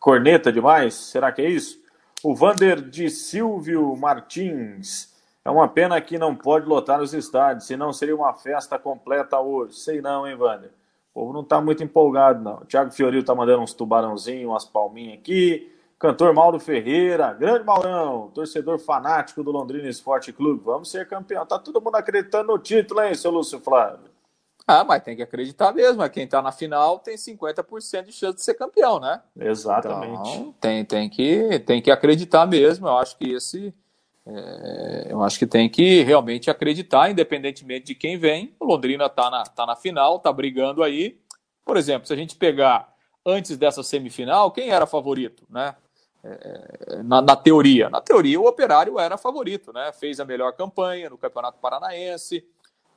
[0.00, 0.94] corneta demais?
[0.94, 1.78] Será que é isso?
[2.22, 5.14] O Vander de Silvio Martins.
[5.46, 9.74] É uma pena que não pode lotar os estádios, senão seria uma festa completa hoje.
[9.76, 10.70] Sei não, hein, Vander?
[11.14, 12.56] O povo não tá muito empolgado, não.
[12.56, 15.72] O Thiago Fioril tá mandando uns tubarãozinhos, umas palminhas aqui.
[16.00, 20.64] Cantor Mauro Ferreira, grande Maurão, torcedor fanático do Londrina Esporte Clube.
[20.64, 21.46] Vamos ser campeão.
[21.46, 24.10] Tá todo mundo acreditando no título, hein, seu Lúcio Flávio?
[24.66, 26.10] Ah, mas tem que acreditar mesmo.
[26.10, 29.22] Quem está na final tem 50% de chance de ser campeão, né?
[29.38, 30.28] Exatamente.
[30.28, 32.88] Então, tem, tem, que, tem que acreditar mesmo.
[32.88, 33.72] Eu acho que esse.
[34.26, 38.54] É, eu acho que tem que realmente acreditar, independentemente de quem vem.
[38.58, 41.18] O Londrina está na, tá na final, está brigando aí.
[41.64, 42.92] Por exemplo, se a gente pegar
[43.24, 45.74] antes dessa semifinal, quem era favorito, né?
[46.24, 47.88] É, na, na, teoria.
[47.88, 49.92] Na teoria, o Operário era favorito, né?
[49.92, 52.44] Fez a melhor campanha no Campeonato Paranaense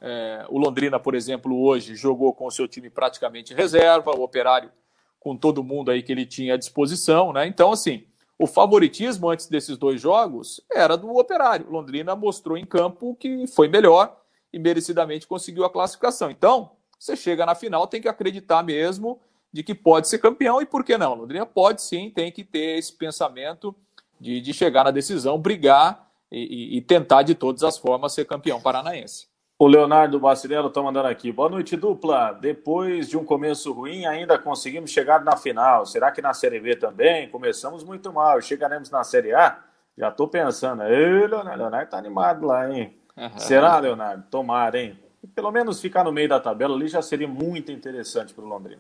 [0.02, 4.72] é, o Londrina, por exemplo, hoje jogou com o seu time praticamente reserva, o Operário
[5.20, 7.46] com todo mundo aí que ele tinha à disposição, né?
[7.46, 8.06] Então, assim,
[8.40, 11.70] o favoritismo antes desses dois jogos era do Operário.
[11.70, 14.18] Londrina mostrou em campo que foi melhor
[14.52, 16.32] e merecidamente conseguiu a classificação.
[16.32, 19.20] Então, você chega na final, tem que acreditar mesmo
[19.52, 21.16] de que pode ser campeão e por que não?
[21.16, 23.76] Londrina pode sim, tem que ter esse pensamento
[24.20, 28.62] de, de chegar na decisão, brigar e, e, tentar de todas as formas ser campeão
[28.62, 29.28] paranaense.
[29.62, 31.34] O Leonardo Bacilello está mandando aqui.
[31.34, 32.32] Boa noite, dupla.
[32.32, 35.86] Depois de um começo ruim, ainda conseguimos chegar na final.
[35.86, 37.28] Será que na Série B também?
[37.28, 38.42] Começamos muito mal.
[38.42, 39.60] Chegaremos na Série A?
[39.98, 40.84] Já estou pensando.
[40.84, 42.96] Ei, Leonardo, Leonardo está animado lá, hein?
[43.36, 44.24] Será, Leonardo?
[44.32, 44.98] Tomara, hein?
[45.36, 48.80] Pelo menos ficar no meio da tabela ali já seria muito interessante para o Londrina.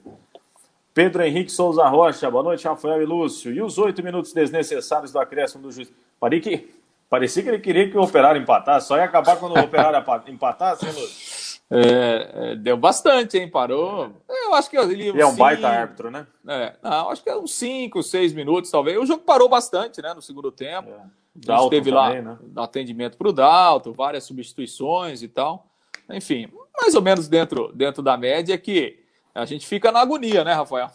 [0.94, 3.52] Pedro Henrique Souza Rocha, boa noite, Rafael e Lúcio.
[3.52, 5.92] E os oito minutos desnecessários do acréscimo do juiz?
[6.18, 6.79] Parecia que,
[7.10, 10.86] parecia que ele queria que o operário empatasse, só ia acabar quando o operário empatasse,
[10.86, 11.60] hein, Lúcio?
[11.72, 13.48] É, é, deu bastante, hein?
[13.48, 14.12] Parou.
[14.28, 15.12] Eu acho que ele.
[15.12, 16.26] E é um cinco, baita árbitro, né?
[16.48, 18.98] É, não, acho que é uns 5, 6 minutos, talvez.
[18.98, 20.14] O jogo parou bastante, né?
[20.16, 20.90] No segundo tempo.
[20.90, 21.20] É.
[21.36, 22.38] Dalton teve também, lá né?
[22.58, 25.68] atendimento para o Dalton, várias substituições e tal.
[26.10, 26.50] Enfim,
[26.82, 29.00] mais ou menos dentro, dentro da média que
[29.34, 30.90] a gente fica na agonia, né, Rafael?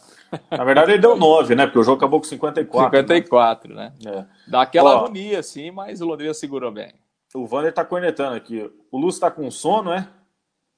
[0.51, 1.65] Na verdade, ele deu 9, né?
[1.65, 2.99] Porque o jogo acabou com 54.
[2.99, 3.93] 54, né?
[4.03, 4.11] né?
[4.11, 4.25] É.
[4.49, 6.93] Dá aquela Ó, agonia, sim, mas o Londrina segurou bem.
[7.33, 8.69] O Wander tá cornetando aqui.
[8.91, 10.07] O Lúcio tá com sono, é?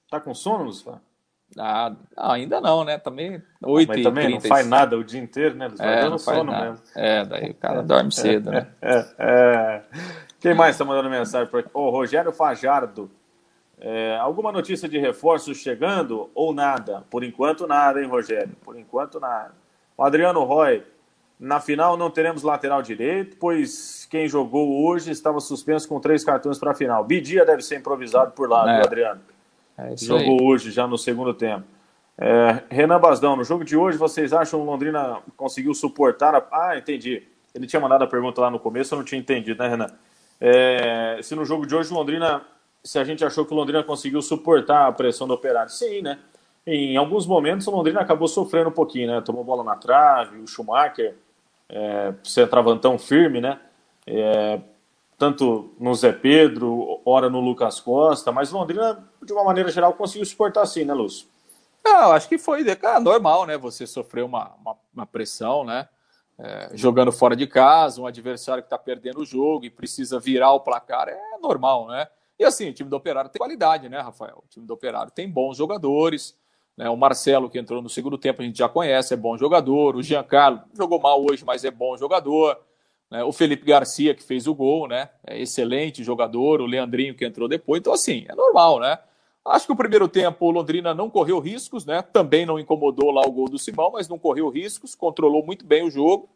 [0.10, 1.00] Tá com sono, Lúcio?
[1.58, 2.98] Ah, ainda não, né?
[2.98, 4.44] Também 8 Mas também 30...
[4.44, 5.68] não faz nada o dia inteiro, né?
[5.68, 5.86] Lúcio?
[5.86, 6.72] É, não faz nada.
[6.72, 6.86] Mesmo.
[6.96, 8.68] É, daí o cara dorme cedo, né?
[8.82, 9.84] É, é.
[10.40, 11.70] Quem mais tá mandando mensagem por aqui?
[11.74, 13.10] O Rogério Fajardo.
[13.80, 17.04] É, alguma notícia de reforços chegando ou nada?
[17.10, 18.56] Por enquanto, nada, hein, Rogério?
[18.64, 19.54] Por enquanto, nada.
[19.96, 20.84] O Adriano Roy,
[21.40, 26.58] na final não teremos lateral direito, pois quem jogou hoje estava suspenso com três cartões
[26.58, 27.04] para a final.
[27.04, 28.82] Bidia deve ser improvisado por lá, é.
[28.82, 29.22] Adriano?
[29.78, 30.42] É jogou aí.
[30.42, 31.64] hoje, já no segundo tempo.
[32.18, 36.34] É, Renan Basdão, no jogo de hoje, vocês acham que o Londrina conseguiu suportar?
[36.34, 36.44] A...
[36.52, 37.22] Ah, entendi.
[37.54, 39.88] Ele tinha mandado a pergunta lá no começo, eu não tinha entendido, né, Renan?
[40.42, 42.44] É, se no jogo de hoje o Londrina
[42.84, 45.72] se a gente achou que o Londrina conseguiu suportar a pressão do Operário.
[45.72, 46.20] Sim, né?
[46.66, 49.22] Em alguns momentos o Londrina acabou sofrendo um pouquinho, né?
[49.22, 51.16] Tomou bola na trave, o Schumacher,
[51.70, 53.60] é, centravantão firme, né?
[54.06, 54.60] É,
[55.18, 59.94] tanto no Zé Pedro, ora no Lucas Costa, mas o Londrina, de uma maneira geral,
[59.94, 61.28] conseguiu suportar sim, né, Lúcio?
[61.86, 63.58] Eu acho que foi ah, normal, né?
[63.58, 65.88] Você sofreu uma, uma, uma pressão, né?
[66.40, 70.52] É, jogando fora de casa, um adversário que está perdendo o jogo e precisa virar
[70.52, 72.08] o placar, é normal, né?
[72.40, 74.44] E assim, o time do Operário tem qualidade, né, Rafael?
[74.46, 76.38] O time do Operário tem bons jogadores.
[76.78, 76.88] Né?
[76.90, 79.96] O Marcelo, que entrou no segundo tempo, a gente já conhece, é bom jogador.
[79.96, 82.60] O Giancarlo jogou mal hoje, mas é bom jogador.
[83.10, 83.24] Né?
[83.24, 85.10] O Felipe Garcia, que fez o gol, né?
[85.26, 86.62] É excelente jogador.
[86.62, 87.80] O Leandrinho, que entrou depois.
[87.80, 89.00] Então, assim, é normal, né?
[89.44, 92.02] Acho que o primeiro tempo o Londrina não correu riscos, né?
[92.02, 95.84] Também não incomodou lá o gol do Simão, mas não correu riscos, controlou muito bem
[95.84, 96.30] o jogo.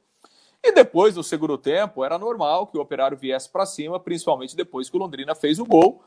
[0.63, 4.89] E depois, no segundo tempo, era normal que o Operário viesse para cima, principalmente depois
[4.89, 6.04] que o Londrina fez o gol.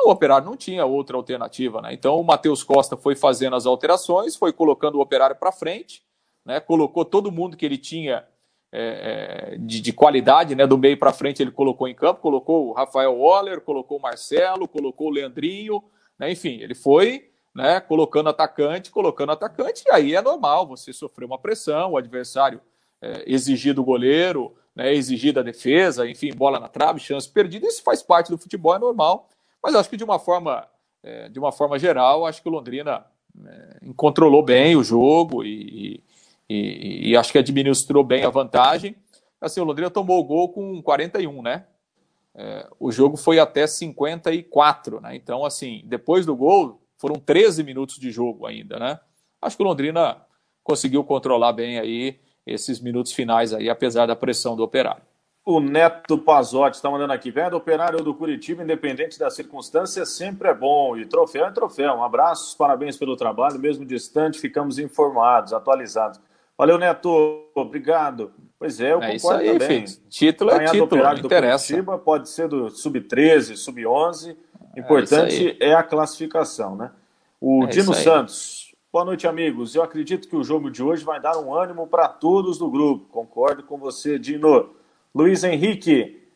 [0.00, 1.92] O Operário não tinha outra alternativa, né?
[1.92, 6.04] Então o Matheus Costa foi fazendo as alterações, foi colocando o Operário para frente,
[6.44, 6.60] né?
[6.60, 8.24] Colocou todo mundo que ele tinha
[8.70, 10.66] é, é de, de, qualidade, né?
[10.66, 14.68] Do meio para frente ele colocou em campo, colocou o Rafael Waller, colocou o Marcelo,
[14.68, 15.82] colocou o Leandrinho,
[16.18, 16.30] né?
[16.30, 21.38] Enfim, ele foi né, colocando atacante, colocando atacante, e aí é normal você sofrer uma
[21.38, 22.60] pressão, o adversário
[23.00, 27.82] é, exigir do goleiro, né, exigir da defesa, enfim, bola na trave, chance perdida, isso
[27.82, 29.28] faz parte do futebol, é normal.
[29.62, 30.66] Mas acho que de uma forma,
[31.02, 33.06] é, de uma forma geral, acho que o Londrina
[33.44, 36.02] é, controlou bem o jogo e,
[36.48, 38.94] e, e, acho que administrou bem a vantagem.
[39.40, 41.66] Assim, o Londrina tomou o gol com 41, né?
[42.34, 45.16] É, o jogo foi até 54, né?
[45.16, 49.00] Então, assim, depois do gol, foram 13 minutos de jogo ainda, né?
[49.40, 50.22] Acho que o Londrina
[50.62, 55.02] conseguiu controlar bem aí esses minutos finais aí, apesar da pressão do Operário.
[55.44, 57.30] O Neto Pazotti está mandando aqui.
[57.30, 60.96] Do Operário do Curitiba, independente da circunstância, sempre é bom.
[60.96, 61.94] E troféu é troféu.
[61.94, 63.58] Um abraço, parabéns pelo trabalho.
[63.58, 66.20] Mesmo distante, ficamos informados, atualizados.
[66.58, 67.44] Valeu, Neto.
[67.54, 68.32] Obrigado.
[68.58, 69.86] Pois é, eu é concordo aí, também.
[69.86, 70.00] Filho.
[70.08, 71.66] Título é Ganhar é título, do interessa.
[71.66, 74.36] Curitiba pode ser do Sub-13, Sub-11.
[74.76, 76.90] Importante é, é, a classificação, né?
[77.40, 78.65] O é Dino Santos.
[78.96, 79.74] Boa noite, amigos.
[79.74, 83.04] Eu acredito que o jogo de hoje vai dar um ânimo para todos do grupo.
[83.10, 84.70] Concordo com você, Dino.
[85.14, 86.26] Luiz Henrique,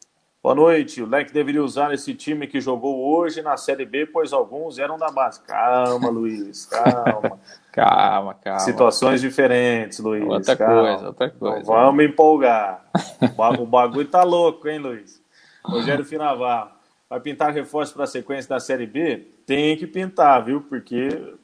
[0.42, 1.00] boa noite.
[1.02, 4.98] O Leque deveria usar esse time que jogou hoje na Série B, pois alguns eram
[4.98, 5.40] da base.
[5.40, 7.40] Calma, Luiz, calma.
[7.72, 8.58] calma, calma.
[8.58, 10.28] Situações diferentes, Luiz.
[10.28, 10.82] Outra calma.
[10.82, 11.64] coisa, outra coisa.
[11.64, 12.84] vamos empolgar.
[13.58, 15.18] O bagulho tá louco, hein, Luiz?
[15.64, 16.76] Rogério Finaval.
[17.08, 19.28] Vai pintar reforço para a sequência da Série B?
[19.46, 20.60] Tem que pintar, viu?
[20.60, 21.38] Porque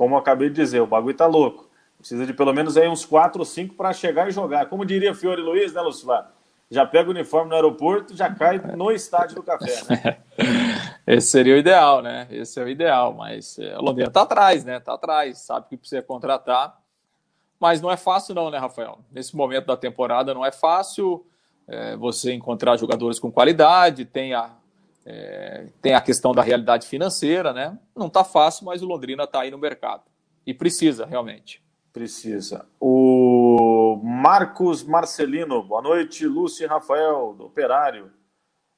[0.00, 1.68] como eu acabei de dizer, o bagulho tá louco.
[1.98, 4.64] Precisa de pelo menos aí uns 4 ou 5 para chegar e jogar.
[4.64, 6.32] Como diria Fiore Luiz, né, Lucivar?
[6.70, 10.16] Já pega o uniforme no aeroporto, já cai no estádio do café, né?
[11.06, 12.26] Esse seria o ideal, né?
[12.30, 14.80] Esse é o ideal, mas é, o Londrina tá atrás, né?
[14.80, 16.80] Tá atrás, sabe que precisa contratar.
[17.60, 19.00] Mas não é fácil não, né, Rafael?
[19.12, 21.26] Nesse momento da temporada não é fácil.
[21.68, 24.50] é, você encontrar jogadores com qualidade, tem a,
[25.12, 27.76] é, tem a questão da realidade financeira, né?
[27.96, 30.04] Não está fácil, mas o Londrina está aí no mercado.
[30.46, 31.60] E precisa, realmente.
[31.92, 32.64] Precisa.
[32.78, 36.24] O Marcos Marcelino, boa noite.
[36.26, 38.12] Lúcio e Rafael, do Operário.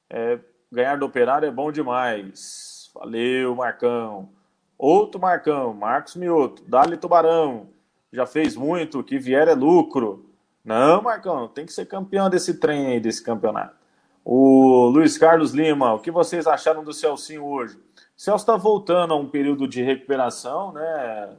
[0.09, 0.39] É,
[0.71, 2.89] ganhar do Operário é bom demais.
[2.95, 4.29] Valeu, Marcão.
[4.75, 6.63] Outro Marcão, Marcos Mioto.
[6.67, 7.69] Dali Tubarão.
[8.11, 10.29] Já fez muito, o que vier é lucro.
[10.65, 13.82] Não, Marcão, tem que ser campeão desse trem aí, desse campeonato.
[14.25, 17.75] O Luiz Carlos Lima, o que vocês acharam do Celcinho hoje?
[17.75, 17.79] O
[18.15, 21.29] Celso está voltando a um período de recuperação, né,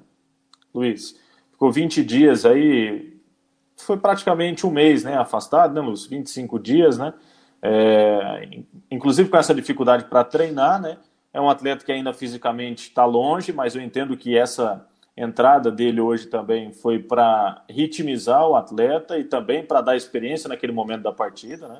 [0.74, 1.18] Luiz?
[1.50, 3.16] Ficou 20 dias aí,
[3.76, 6.10] foi praticamente um mês, né, afastado, né, Lúcio?
[6.10, 7.14] 25 dias, né?
[7.62, 8.48] É,
[8.90, 10.98] inclusive com essa dificuldade para treinar, né?
[11.32, 16.00] É um atleta que ainda fisicamente está longe, mas eu entendo que essa entrada dele
[16.00, 21.12] hoje também foi para ritmizar o atleta e também para dar experiência naquele momento da
[21.12, 21.78] partida, né?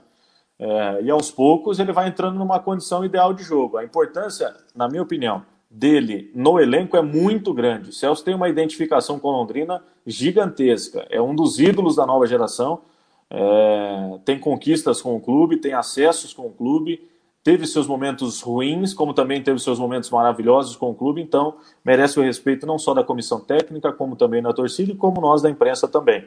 [0.58, 3.76] É, e aos poucos ele vai entrando numa condição ideal de jogo.
[3.76, 7.90] A importância, na minha opinião, dele no elenco é muito grande.
[7.90, 11.06] O Celso tem uma identificação com Londrina gigantesca.
[11.10, 12.82] É um dos ídolos da nova geração.
[13.30, 17.00] É, tem conquistas com o clube, tem acessos com o clube
[17.44, 22.18] teve seus momentos ruins, como também teve seus momentos maravilhosos com o clube, então merece
[22.18, 25.50] o respeito não só da comissão técnica, como também da torcida e como nós da
[25.50, 26.26] imprensa também.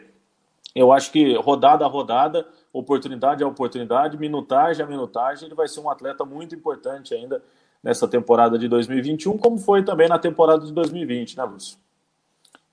[0.77, 5.79] Eu acho que rodada a rodada, oportunidade a oportunidade, minutagem a minutagem, ele vai ser
[5.79, 7.41] um atleta muito importante ainda
[7.83, 11.77] nessa temporada de 2021, como foi também na temporada de 2020, né, Lúcio?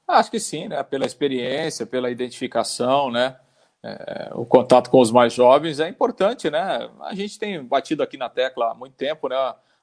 [0.06, 0.82] Acho que sim, né?
[0.82, 3.36] Pela experiência, pela identificação, né?
[3.84, 6.88] é, o contato com os mais jovens é importante, né?
[7.02, 9.36] A gente tem batido aqui na tecla há muito tempo, né?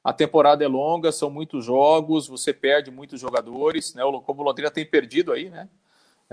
[0.03, 4.03] A temporada é longa, são muitos jogos, você perde muitos jogadores, né?
[4.03, 5.69] O Londrina tem perdido aí, né?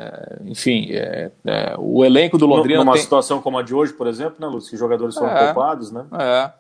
[0.01, 2.85] É, enfim, é, é, o elenco do Londrina.
[2.85, 3.03] Numa tem...
[3.03, 4.71] situação como a de hoje, por exemplo, né, Lúcio?
[4.71, 6.07] Que jogadores foram é, poupados, né?
[6.13, 6.53] É.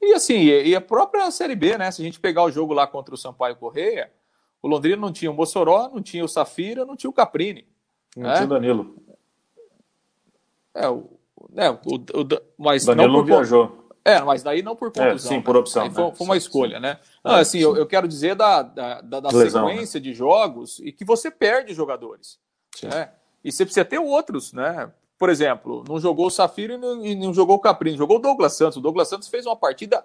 [0.00, 1.90] E assim, e a própria Série B, né?
[1.90, 4.12] Se a gente pegar o jogo lá contra o Sampaio Correia,
[4.62, 7.66] o Londrina não tinha o Mossoró, não tinha o Safira, não tinha o Caprini.
[8.16, 8.34] Não né?
[8.34, 8.96] tinha o Danilo.
[10.72, 11.10] É, o,
[11.56, 13.88] é, o, o, mas Danilo não, por, não viajou.
[14.04, 14.92] É, mas daí não por.
[14.96, 15.84] É, sim, por opção.
[15.84, 15.90] Né?
[15.90, 16.82] Foi, foi, uma escolha, sim.
[16.82, 16.98] né?
[17.24, 20.04] Não, assim, eu, eu, quero dizer da, da, da, da Lesão, sequência né?
[20.04, 22.38] de jogos e que você perde jogadores.
[22.84, 23.10] Né?
[23.44, 24.90] E você precisa ter outros, né?
[25.18, 28.20] Por exemplo, não jogou o Safira e não, e não jogou o Caprini, jogou o
[28.20, 28.76] Douglas Santos.
[28.76, 30.04] O Douglas Santos fez uma partida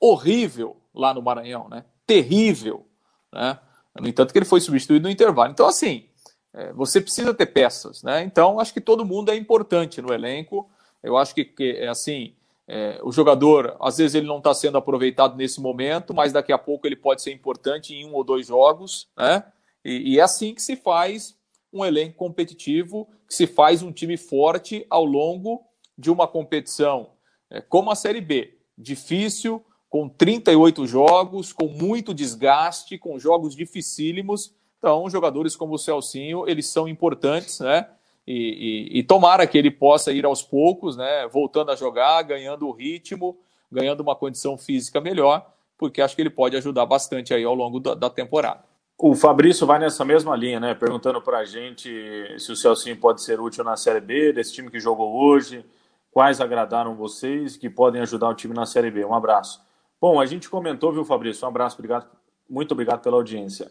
[0.00, 1.84] horrível lá no Maranhão, né?
[2.06, 2.86] Terrível,
[3.32, 3.58] né?
[4.00, 5.50] No entanto, que ele foi substituído no intervalo.
[5.50, 6.06] Então, assim,
[6.52, 8.22] é, você precisa ter peças, né?
[8.22, 10.68] Então, acho que todo mundo é importante no elenco.
[11.02, 12.34] Eu acho que, que é assim,
[12.66, 16.58] é, o jogador, às vezes ele não está sendo aproveitado nesse momento, mas daqui a
[16.58, 19.44] pouco ele pode ser importante em um ou dois jogos, né?
[19.84, 21.37] E, e é assim que se faz
[21.72, 25.64] um elenco competitivo, que se faz um time forte ao longo
[25.96, 27.10] de uma competição
[27.50, 28.54] é, como a Série B.
[28.76, 36.48] Difícil, com 38 jogos, com muito desgaste, com jogos dificílimos, então, jogadores como o Celcinho,
[36.48, 37.88] eles são importantes, né?
[38.26, 41.26] E, e, e, tomara que ele possa ir aos poucos, né?
[41.28, 43.36] Voltando a jogar, ganhando o ritmo,
[43.72, 47.80] ganhando uma condição física melhor, porque acho que ele pode ajudar bastante aí ao longo
[47.80, 48.62] da, da temporada.
[49.00, 50.74] O Fabrício vai nessa mesma linha, né?
[50.74, 51.88] Perguntando para a gente
[52.36, 55.64] se o Celcinho pode ser útil na Série B, desse time que jogou hoje,
[56.10, 59.04] quais agradaram vocês que podem ajudar o time na Série B.
[59.04, 59.62] Um abraço.
[60.00, 61.44] Bom, a gente comentou, viu, Fabrício?
[61.44, 62.08] Um abraço, obrigado,
[62.50, 63.70] muito obrigado pela audiência.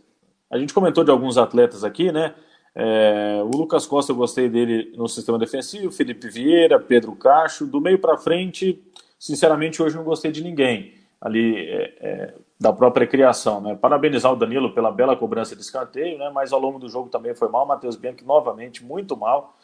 [0.49, 2.33] A gente comentou de alguns atletas aqui, né?
[2.73, 7.65] É, o Lucas Costa, eu gostei dele no sistema defensivo, Felipe Vieira, Pedro Cacho.
[7.65, 8.81] Do meio para frente,
[9.19, 13.61] sinceramente, hoje não gostei de ninguém ali é, é, da própria criação.
[13.61, 13.75] Né?
[13.75, 16.29] Parabenizar o Danilo pela bela cobrança de escanteio, né?
[16.33, 17.65] mas ao longo do jogo também foi mal.
[17.65, 19.55] Matheus Bianchi, novamente, muito mal.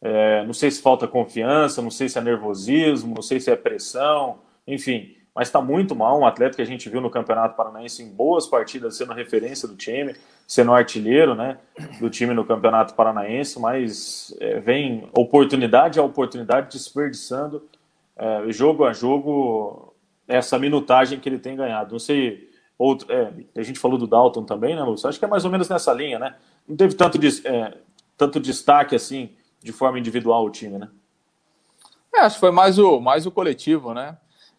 [0.00, 3.56] É, não sei se falta confiança, não sei se é nervosismo, não sei se é
[3.56, 6.18] pressão, enfim mas está muito mal.
[6.18, 9.76] Um atleta que a gente viu no Campeonato Paranaense em boas partidas, sendo referência do
[9.76, 10.14] time,
[10.46, 11.58] sendo artilheiro né,
[11.98, 17.66] do time no Campeonato Paranaense, mas é, vem oportunidade a oportunidade desperdiçando
[18.16, 19.91] é, jogo a jogo
[20.26, 21.92] essa minutagem que ele tem ganhado.
[21.92, 25.08] Não sei, outro, é, a gente falou do Dalton também, né, Lúcio?
[25.08, 26.36] Acho que é mais ou menos nessa linha, né?
[26.66, 27.78] Não teve tanto, é,
[28.16, 29.30] tanto destaque assim
[29.62, 30.88] de forma individual o time, né?
[32.14, 34.16] É, acho que foi mais o, mais o coletivo, né?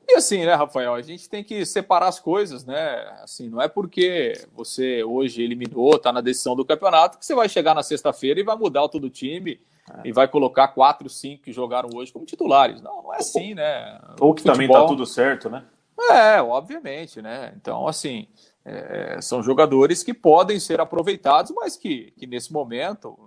[0.07, 3.07] E assim, né, Rafael, a gente tem que separar as coisas, né?
[3.21, 7.47] Assim, não é porque você hoje eliminou, tá na decisão do campeonato, que você vai
[7.47, 9.61] chegar na sexta-feira e vai mudar todo o time.
[10.03, 12.81] E vai colocar quatro, cinco que jogaram hoje como titulares.
[12.81, 13.99] Não, não é assim, né?
[14.19, 14.53] Ou que Futebol...
[14.53, 15.65] também tá tudo certo, né?
[16.11, 17.53] É, obviamente, né?
[17.55, 18.27] Então, assim,
[18.65, 23.17] é, são jogadores que podem ser aproveitados, mas que, que nesse momento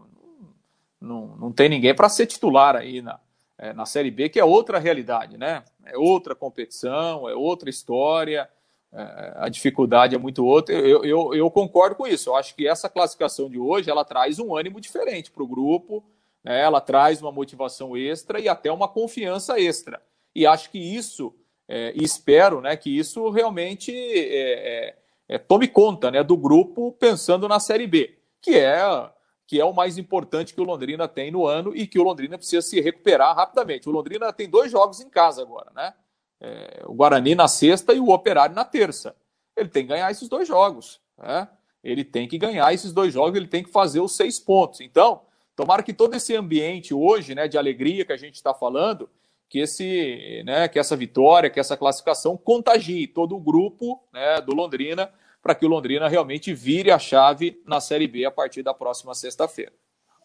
[1.00, 3.20] não, não tem ninguém para ser titular aí na,
[3.58, 5.62] é, na Série B, que é outra realidade, né?
[5.84, 8.48] É outra competição, é outra história,
[8.92, 10.74] é, a dificuldade é muito outra.
[10.74, 12.30] Eu, eu, eu, concordo com isso.
[12.30, 16.02] Eu acho que essa classificação de hoje ela traz um ânimo diferente para o grupo,
[16.46, 16.60] né?
[16.60, 20.00] ela traz uma motivação extra e até uma confiança extra.
[20.32, 21.34] E acho que isso,
[21.66, 26.92] é, e espero né, que isso realmente é, é, é, tome conta né, do grupo
[26.92, 29.10] pensando na Série B, que é
[29.48, 32.36] que é o mais importante que o Londrina tem no ano e que o Londrina
[32.36, 33.88] precisa se recuperar rapidamente.
[33.88, 35.94] O Londrina tem dois jogos em casa agora, né?
[36.40, 39.14] É, o Guarani na sexta e o Operário na terça.
[39.56, 41.00] Ele tem que ganhar esses dois jogos.
[41.16, 41.48] Né?
[41.82, 44.80] Ele tem que ganhar esses dois jogos, ele tem que fazer os seis pontos.
[44.80, 45.22] Então,
[45.56, 49.08] tomara que todo esse ambiente hoje, né, de alegria que a gente está falando,
[49.48, 54.54] que esse, né, que essa vitória, que essa classificação contagie todo o grupo né, do
[54.54, 55.10] Londrina
[55.42, 59.14] para que o Londrina realmente vire a chave na Série B a partir da próxima
[59.14, 59.72] sexta-feira.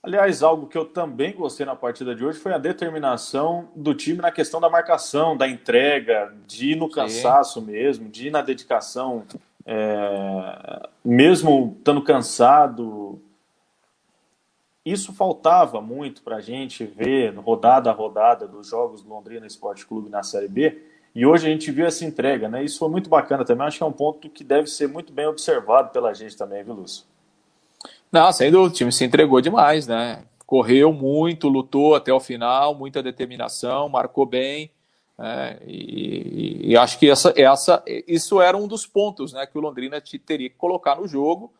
[0.03, 4.17] Aliás, algo que eu também gostei na partida de hoje foi a determinação do time
[4.17, 7.67] na questão da marcação, da entrega, de ir no cansaço Sim.
[7.67, 9.23] mesmo, de ir na dedicação,
[9.63, 13.21] é, mesmo estando cansado.
[14.83, 19.85] Isso faltava muito para a gente ver rodada a rodada dos jogos do Londrina Esporte
[19.85, 20.81] Clube na Série B.
[21.13, 22.63] E hoje a gente viu essa entrega, né?
[22.63, 23.67] Isso foi muito bacana também.
[23.67, 26.73] Acho que é um ponto que deve ser muito bem observado pela gente também, viu,
[26.73, 27.05] Lúcio?
[28.11, 30.23] Não, sem dúvida, o time se entregou demais, né?
[30.45, 34.71] Correu muito, lutou até o final, muita determinação, marcou bem.
[35.17, 35.59] Né?
[35.67, 40.01] E, e, acho que essa, essa, isso era um dos pontos né, que o Londrina
[40.25, 41.53] teria que colocar no jogo.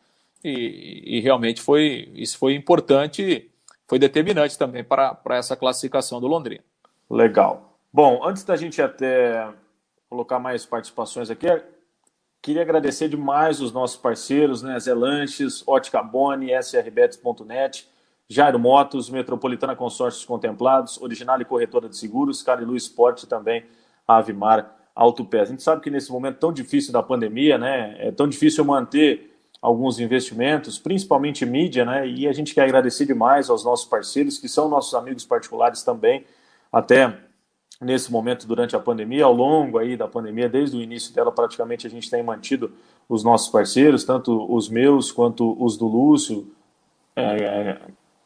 [0.44, 3.50] E, e realmente foi, isso foi importante,
[3.86, 6.64] foi determinante também para, para essa classificação do Londrina.
[7.08, 7.78] Legal.
[7.92, 9.48] Bom, antes da gente até
[10.08, 11.46] colocar mais participações aqui,
[12.40, 14.78] queria agradecer demais os nossos parceiros, né?
[14.80, 17.88] Zelanches, Ótica Boni, srbets.net,
[18.28, 23.64] Jairo Motos, Metropolitana Consórcios Contemplados, Original e Corretora de Seguros, Carilu Esporte também
[24.08, 25.48] Avimar Autopés.
[25.48, 27.94] A gente sabe que nesse momento tão difícil da pandemia, né?
[27.98, 29.31] É tão difícil manter
[29.62, 32.06] alguns investimentos, principalmente mídia, né?
[32.08, 36.26] E a gente quer agradecer demais aos nossos parceiros, que são nossos amigos particulares também,
[36.72, 37.16] até
[37.80, 41.86] nesse momento durante a pandemia, ao longo aí da pandemia, desde o início dela, praticamente
[41.86, 42.72] a gente tem mantido
[43.08, 46.52] os nossos parceiros, tanto os meus quanto os do Lúcio,
[47.14, 47.78] é,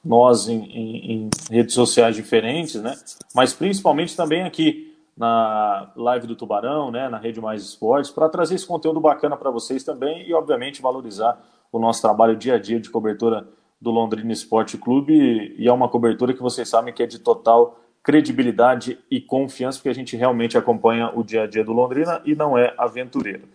[0.02, 2.96] nós em, em, em, redes sociais diferentes, né?
[3.34, 7.08] Mas principalmente também aqui na live do Tubarão, né?
[7.08, 11.42] Na Rede Mais Esportes, para trazer esse conteúdo bacana para vocês também e, obviamente, valorizar
[11.72, 13.48] o nosso trabalho dia a dia de cobertura
[13.80, 17.78] do Londrina Esporte Clube e é uma cobertura que vocês sabem que é de total
[18.02, 22.34] credibilidade e confiança, porque a gente realmente acompanha o dia a dia do Londrina e
[22.34, 23.48] não é aventureiro.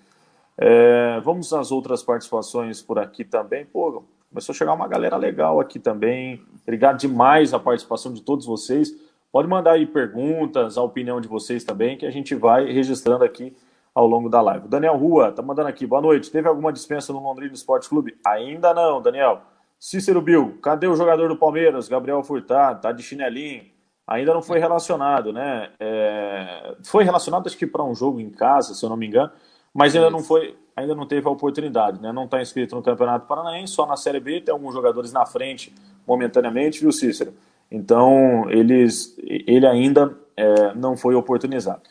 [0.57, 3.65] É, vamos às outras participações por aqui também.
[3.65, 6.43] Pô, começou a chegar uma galera legal aqui também.
[6.63, 8.93] Obrigado demais a participação de todos vocês.
[9.31, 13.55] Pode mandar aí perguntas, a opinião de vocês também, que a gente vai registrando aqui
[13.93, 14.67] ao longo da live.
[14.67, 15.85] Daniel Rua tá mandando aqui.
[15.85, 16.29] Boa noite.
[16.31, 18.17] Teve alguma dispensa no Londrina Esporte Clube?
[18.25, 19.41] Ainda não, Daniel.
[19.79, 21.87] Cícero Bill, cadê o jogador do Palmeiras?
[21.87, 23.71] Gabriel Furtado, tá de chinelinho
[24.11, 25.69] ainda não foi relacionado, né?
[25.79, 29.31] É, foi relacionado acho que para um jogo em casa, se eu não me engano,
[29.73, 32.11] mas ainda não foi, ainda não teve a oportunidade, né?
[32.11, 35.73] Não está inscrito no Campeonato Paranaense, só na Série B tem alguns jogadores na frente
[36.05, 37.33] momentaneamente, viu, Cícero?
[37.71, 41.81] Então eles, ele ainda é, não foi oportunizado.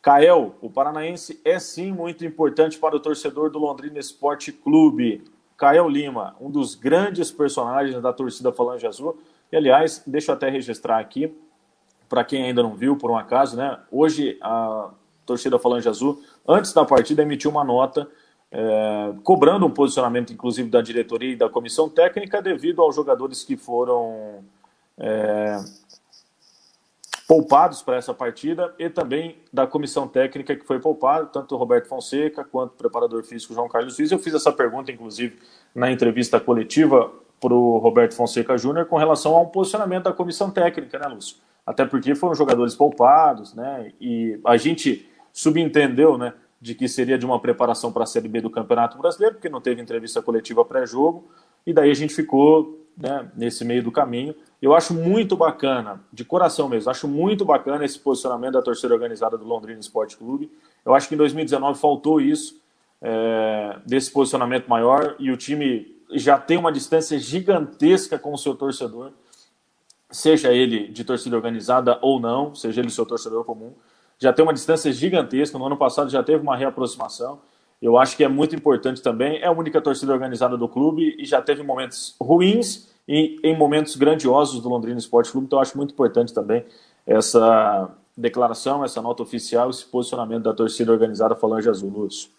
[0.00, 5.24] Kael, o paranaense é sim muito importante para o torcedor do Londrina Esporte Clube.
[5.56, 9.16] Kael Lima, um dos grandes personagens da torcida Falange Azul,
[9.52, 11.32] e, aliás, deixa eu até registrar aqui,
[12.08, 13.78] para quem ainda não viu, por um acaso, né?
[13.90, 14.90] Hoje a
[15.24, 18.08] torcida Falange Azul, antes da partida, emitiu uma nota
[18.50, 23.56] é, cobrando um posicionamento, inclusive, da diretoria e da comissão técnica, devido aos jogadores que
[23.56, 24.44] foram
[24.98, 25.58] é,
[27.26, 31.88] poupados para essa partida e também da comissão técnica que foi poupada, tanto o Roberto
[31.88, 34.10] Fonseca quanto o preparador físico João Carlos Luiz.
[34.12, 35.38] Eu fiz essa pergunta, inclusive,
[35.74, 40.98] na entrevista coletiva para o Roberto Fonseca Júnior com relação ao posicionamento da comissão técnica,
[40.98, 41.36] né, Lúcio?
[41.66, 43.92] Até porque foram jogadores poupados, né?
[44.00, 48.40] E a gente subentendeu, né, de que seria de uma preparação para a Série B
[48.40, 51.28] do Campeonato Brasileiro, porque não teve entrevista coletiva pré-jogo,
[51.66, 54.34] e daí a gente ficou né, nesse meio do caminho.
[54.60, 59.36] Eu acho muito bacana, de coração mesmo, acho muito bacana esse posicionamento da torcida organizada
[59.36, 60.50] do Londrina Esporte Clube.
[60.84, 62.60] Eu acho que em 2019 faltou isso,
[63.02, 68.54] é, desse posicionamento maior, e o time já tem uma distância gigantesca com o seu
[68.54, 69.12] torcedor,
[70.10, 73.74] seja ele de torcida organizada ou não, seja ele seu torcedor comum,
[74.18, 75.58] já tem uma distância gigantesca.
[75.58, 77.40] No ano passado já teve uma reaproximação.
[77.84, 79.36] Eu acho que é muito importante também.
[79.42, 83.94] É a única torcida organizada do clube e já teve momentos ruins e em momentos
[83.94, 85.46] grandiosos do Londrina Esporte Clube.
[85.46, 86.64] Então eu acho muito importante também
[87.06, 92.30] essa declaração, essa nota oficial, esse posicionamento da torcida organizada Falange Azul, Lúcio.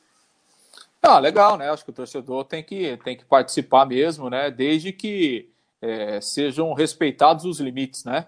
[0.99, 1.69] Ah, legal, né?
[1.69, 4.49] Acho que o torcedor tem que, tem que participar mesmo, né?
[4.49, 8.25] Desde que é, sejam respeitados os limites, né?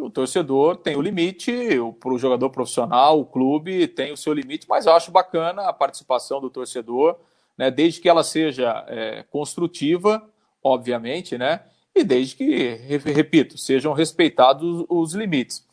[0.00, 4.86] O torcedor tem o limite, o jogador profissional, o clube tem o seu limite, mas
[4.86, 7.16] eu acho bacana a participação do torcedor,
[7.56, 7.70] né?
[7.70, 10.26] Desde que ela seja é, construtiva,
[10.62, 11.60] obviamente, né?
[11.94, 12.74] E desde que,
[13.12, 15.66] repito, sejam respeitados os limites.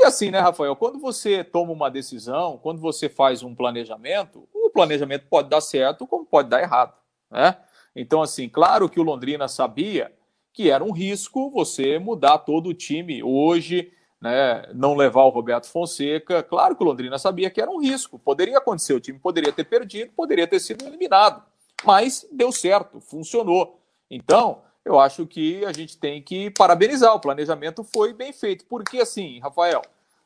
[0.00, 4.70] E assim, né, Rafael, quando você toma uma decisão, quando você faz um planejamento, o
[4.70, 6.94] planejamento pode dar certo como pode dar errado,
[7.30, 7.56] né?
[7.94, 10.12] Então, assim, claro que o Londrina sabia
[10.52, 15.66] que era um risco você mudar todo o time hoje, né, não levar o Roberto
[15.66, 16.42] Fonseca.
[16.42, 19.64] Claro que o Londrina sabia que era um risco, poderia acontecer, o time poderia ter
[19.64, 21.42] perdido, poderia ter sido eliminado,
[21.84, 23.80] mas deu certo, funcionou.
[24.10, 27.14] Então, eu acho que a gente tem que parabenizar.
[27.14, 28.64] O planejamento foi bem feito.
[28.66, 29.82] Porque, assim, Rafael,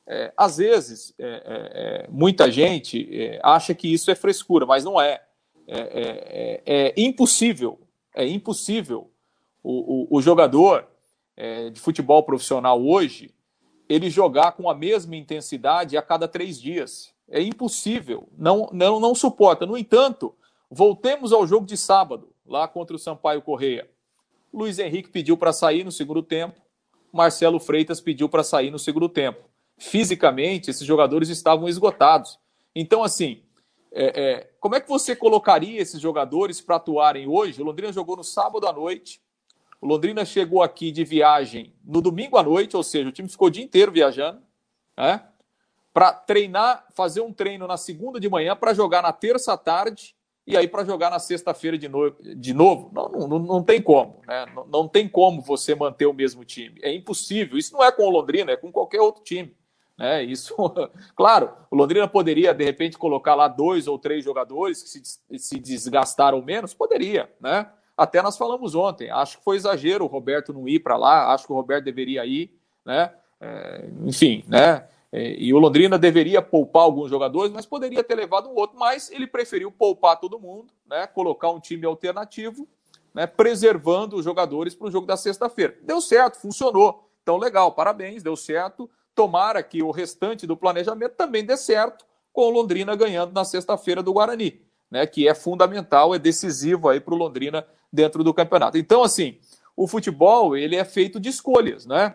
[0.07, 4.85] é, às vezes é, é, é muita gente é, acha que isso é frescura, mas
[4.85, 5.23] não é.
[5.67, 7.81] É, é impossível,
[8.15, 9.11] é impossível
[9.65, 10.87] o, o, jogador
[11.73, 13.35] de futebol profissional hoje
[13.89, 17.13] ele jogar com a mesma intensidade a cada três dias.
[17.29, 19.67] É impossível, não, não, não suporta.
[19.67, 20.35] No entanto,
[20.71, 23.89] voltemos ao jogo de sábado, lá contra o Sampaio Correia.
[24.53, 26.61] Luiz Henrique pediu para sair no segundo tempo,
[27.13, 29.49] Marcelo Freitas pediu para sair no segundo tempo.
[29.79, 32.39] Fisicamente, esses jogadores estavam esgotados.
[32.75, 33.43] Então, assim,
[33.93, 37.61] é, é, como é que você colocaria esses jogadores para atuarem hoje?
[37.61, 39.21] O Londrina jogou no sábado à noite.
[39.85, 43.49] O Londrina chegou aqui de viagem no domingo à noite, ou seja, o time ficou
[43.49, 44.41] o dia inteiro viajando,
[44.97, 45.23] né?
[45.93, 50.17] Para treinar, fazer um treino na segunda de manhã para jogar na terça tarde
[50.47, 52.11] e aí para jogar na sexta-feira de, no...
[52.11, 54.47] de novo, não, não, não tem como, né?
[54.55, 56.81] Não, não, tem como você manter o mesmo time.
[56.83, 57.59] É impossível.
[57.59, 59.55] Isso não é com o Londrina, é com qualquer outro time.
[59.99, 60.23] Né?
[60.23, 60.57] Isso,
[61.15, 65.59] claro, o Londrina poderia, de repente, colocar lá dois ou três jogadores que se, se
[65.59, 67.71] desgastaram menos, poderia, né?
[67.97, 71.47] Até nós falamos ontem, acho que foi exagero o Roberto não ir para lá, acho
[71.47, 72.53] que o Roberto deveria ir,
[72.85, 73.13] né?
[73.41, 74.87] É, enfim, né?
[75.13, 79.13] É, e o Londrina deveria poupar alguns jogadores, mas poderia ter levado um outro, mas
[79.13, 81.07] ele preferiu poupar todo mundo, né?
[81.07, 82.67] Colocar um time alternativo,
[83.15, 83.29] né?
[83.29, 85.77] Preservando os jogadores para o jogo da sexta-feira.
[85.83, 87.09] Deu certo, funcionou.
[87.23, 88.91] Então, legal, parabéns, deu certo.
[89.15, 94.03] Tomara que o restante do planejamento também dê certo, com o Londrina ganhando na sexta-feira
[94.03, 94.61] do Guarani,
[94.95, 95.09] né?
[95.09, 98.79] Que é fundamental, é decisivo aí para o Londrina dentro do campeonato.
[98.79, 99.41] Então, assim,
[99.77, 102.15] o futebol ele é feito de escolhas, né?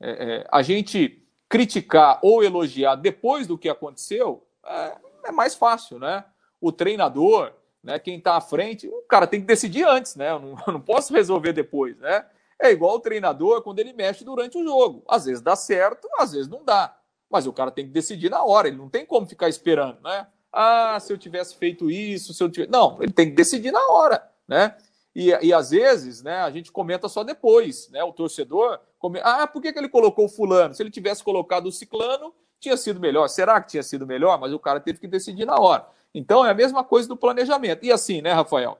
[0.00, 4.96] É, é, a gente criticar ou elogiar depois do que aconteceu é,
[5.26, 6.24] é mais fácil, né?
[6.60, 10.32] O treinador, né, quem está à frente, o cara tem que decidir antes, né?
[10.32, 12.26] Eu não, eu não posso resolver depois, né?
[12.60, 15.04] É igual o treinador quando ele mexe durante o jogo.
[15.08, 16.98] Às vezes dá certo, às vezes não dá.
[17.30, 20.26] Mas o cara tem que decidir na hora, ele não tem como ficar esperando, né?
[20.52, 22.70] Ah, se eu tivesse feito isso, se eu tivesse.
[22.70, 24.76] Não, ele tem que decidir na hora, né?
[25.14, 28.04] E, e às vezes, né, a gente comenta só depois, né?
[28.04, 29.20] O torcedor, come...
[29.22, 30.74] ah, por que, que ele colocou o fulano?
[30.74, 33.28] Se ele tivesse colocado o ciclano, tinha sido melhor.
[33.28, 34.38] Será que tinha sido melhor?
[34.38, 35.86] Mas o cara teve que decidir na hora.
[36.14, 37.84] Então é a mesma coisa do planejamento.
[37.84, 38.78] E assim, né, Rafael?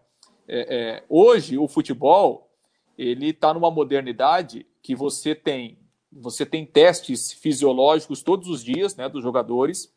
[0.48, 2.50] É, é, hoje o futebol
[2.96, 5.78] ele está numa modernidade que você tem
[6.10, 9.92] você tem testes fisiológicos todos os dias, né, dos jogadores.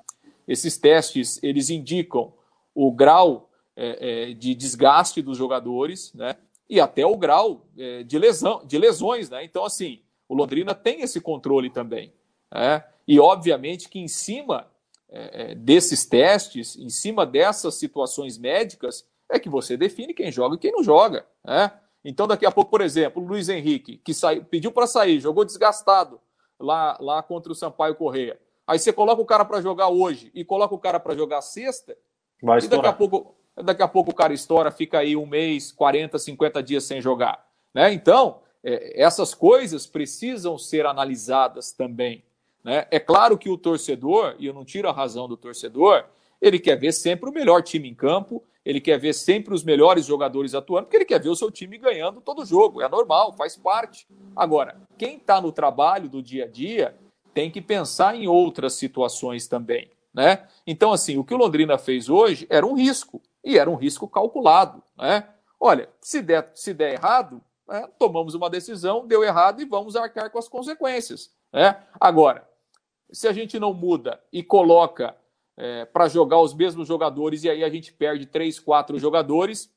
[0.49, 2.33] Esses testes eles indicam
[2.73, 6.35] o grau é, é, de desgaste dos jogadores, né?
[6.67, 9.43] E até o grau é, de, lesão, de lesões, né?
[9.43, 12.11] Então, assim, o Londrina tem esse controle também.
[12.51, 12.83] Né?
[13.07, 14.67] E, obviamente, que em cima
[15.07, 20.55] é, é, desses testes, em cima dessas situações médicas, é que você define quem joga
[20.55, 21.27] e quem não joga.
[21.45, 21.71] Né?
[22.03, 25.45] Então, daqui a pouco, por exemplo, o Luiz Henrique, que saiu, pediu para sair, jogou
[25.45, 26.19] desgastado
[26.59, 28.39] lá, lá contra o Sampaio Correia.
[28.69, 31.97] Aí você coloca o cara para jogar hoje e coloca o cara para jogar sexta,
[32.39, 35.71] Vai e daqui a pouco daqui a pouco o cara estoura, fica aí um mês,
[35.71, 37.43] 40, 50 dias sem jogar.
[37.73, 37.91] Né?
[37.91, 42.23] Então, é, essas coisas precisam ser analisadas também.
[42.63, 42.85] Né?
[42.91, 46.05] É claro que o torcedor, e eu não tiro a razão do torcedor,
[46.39, 50.05] ele quer ver sempre o melhor time em campo, ele quer ver sempre os melhores
[50.05, 52.83] jogadores atuando, porque ele quer ver o seu time ganhando todo jogo.
[52.83, 54.07] É normal, faz parte.
[54.35, 56.95] Agora, quem está no trabalho do dia a dia
[57.33, 59.89] tem que pensar em outras situações também.
[60.13, 60.47] Né?
[60.65, 64.07] Então, assim, o que o Londrina fez hoje era um risco e era um risco
[64.07, 64.81] calculado.
[64.97, 65.27] Né?
[65.59, 70.29] Olha, se der, se der errado, né, tomamos uma decisão, deu errado e vamos arcar
[70.29, 71.31] com as consequências.
[71.53, 71.75] Né?
[71.99, 72.47] Agora,
[73.11, 75.15] se a gente não muda e coloca
[75.57, 79.71] é, para jogar os mesmos jogadores e aí a gente perde três, quatro jogadores,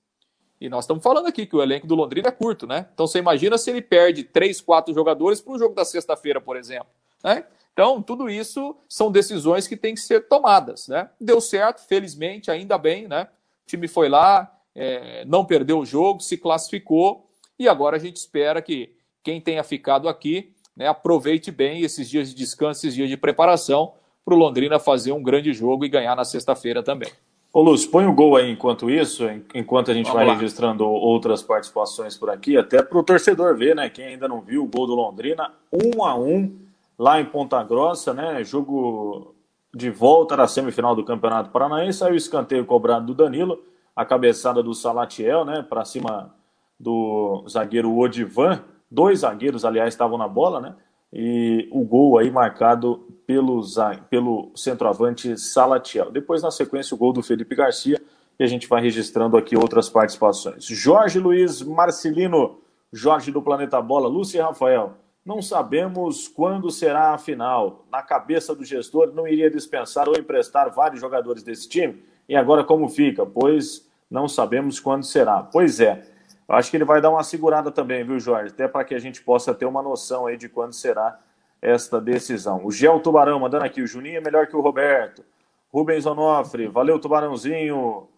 [0.61, 2.89] e nós estamos falando aqui que o elenco do Londrina é curto, né?
[2.95, 6.57] Então você imagina se ele perde três, quatro jogadores para o jogo da sexta-feira, por
[6.57, 6.87] exemplo.
[7.23, 7.45] Né?
[7.73, 10.89] Então, tudo isso são decisões que têm que ser tomadas.
[10.89, 11.09] Né?
[11.21, 13.09] Deu certo, felizmente, ainda bem.
[13.09, 13.29] Né?
[13.65, 18.17] O time foi lá, é, não perdeu o jogo, se classificou e agora a gente
[18.17, 23.09] espera que quem tenha ficado aqui né, aproveite bem esses dias de descanso, esses dias
[23.09, 23.95] de preparação
[24.25, 27.11] para o Londrina fazer um grande jogo e ganhar na sexta-feira também.
[27.53, 30.35] Ô Lúcio, põe o gol aí enquanto isso, enquanto a gente Vamos vai lá.
[30.35, 33.91] registrando outras participações por aqui, até para o torcedor ver, né?
[33.91, 36.59] Quem ainda não viu o gol do Londrina, um a um
[36.99, 38.43] lá em Ponta Grossa, né?
[38.45, 39.35] Jogo
[39.75, 43.63] de volta da semifinal do Campeonato Paranaense, aí o escanteio cobrado do Danilo,
[43.97, 45.63] a cabeçada do Salatiel, né?
[45.63, 46.35] Para cima
[46.79, 48.63] do zagueiro Odivan.
[48.91, 50.75] Dois zagueiros, aliás, estavam na bola, né?
[51.13, 53.63] E o gol aí marcado pelo,
[54.11, 56.11] pelo centroavante Salatiel.
[56.11, 58.01] Depois, na sequência, o gol do Felipe Garcia.
[58.39, 60.65] E a gente vai registrando aqui outras participações.
[60.65, 62.59] Jorge Luiz Marcelino,
[62.93, 64.95] Jorge do Planeta Bola, Lúcia e Rafael.
[65.25, 67.87] Não sabemos quando será a final.
[67.91, 72.05] Na cabeça do gestor, não iria dispensar ou emprestar vários jogadores desse time?
[72.29, 73.25] E agora como fica?
[73.25, 75.43] Pois não sabemos quando será.
[75.43, 76.03] Pois é.
[76.49, 78.53] Acho que ele vai dar uma segurada também, viu, Jorge?
[78.53, 81.19] Até para que a gente possa ter uma noção aí de quando será
[81.63, 82.61] esta decisão.
[82.65, 85.25] O Gel Tubarão mandando aqui, o Juninho é melhor que o Roberto.
[85.73, 88.09] Rubens Onofre, valeu Tubarãozinho,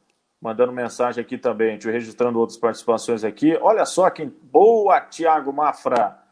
[0.40, 1.78] mandando mensagem aqui também.
[1.84, 3.57] Eu registrando outras participações aqui.
[3.61, 4.34] Olha só quem.
[4.42, 6.23] Boa, Thiago Mafra.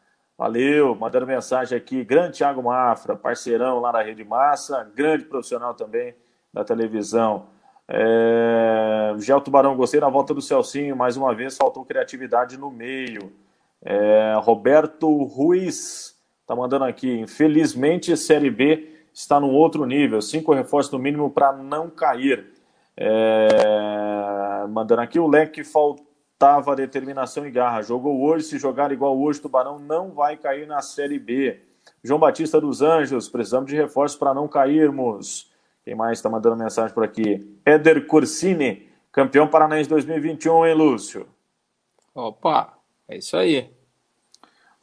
[0.42, 2.02] Valeu, mandando mensagem aqui.
[2.02, 6.16] Grande Thiago Mafra, parceirão lá na Rede Massa, grande profissional também
[6.52, 7.46] da televisão.
[7.86, 9.14] É...
[9.18, 13.32] Gel Tubarão, gostei da volta do Celcinho, mais uma vez faltou criatividade no meio.
[13.84, 14.34] É...
[14.42, 20.98] Roberto Ruiz está mandando aqui, infelizmente Série B está num outro nível, cinco reforços no
[20.98, 22.48] mínimo para não cair.
[22.96, 24.66] É...
[24.68, 25.62] Mandando aqui, o leque
[26.42, 30.82] faltava determinação e garra, jogou hoje, se jogar igual hoje, Tubarão não vai cair na
[30.82, 31.60] Série B.
[32.02, 35.52] João Batista dos Anjos, precisamos de reforços para não cairmos.
[35.84, 37.56] Quem mais está mandando mensagem por aqui?
[37.64, 41.28] Éder Cursini, campeão paranaense 2021, hein, Lúcio?
[42.12, 42.76] Opa,
[43.06, 43.70] é isso aí.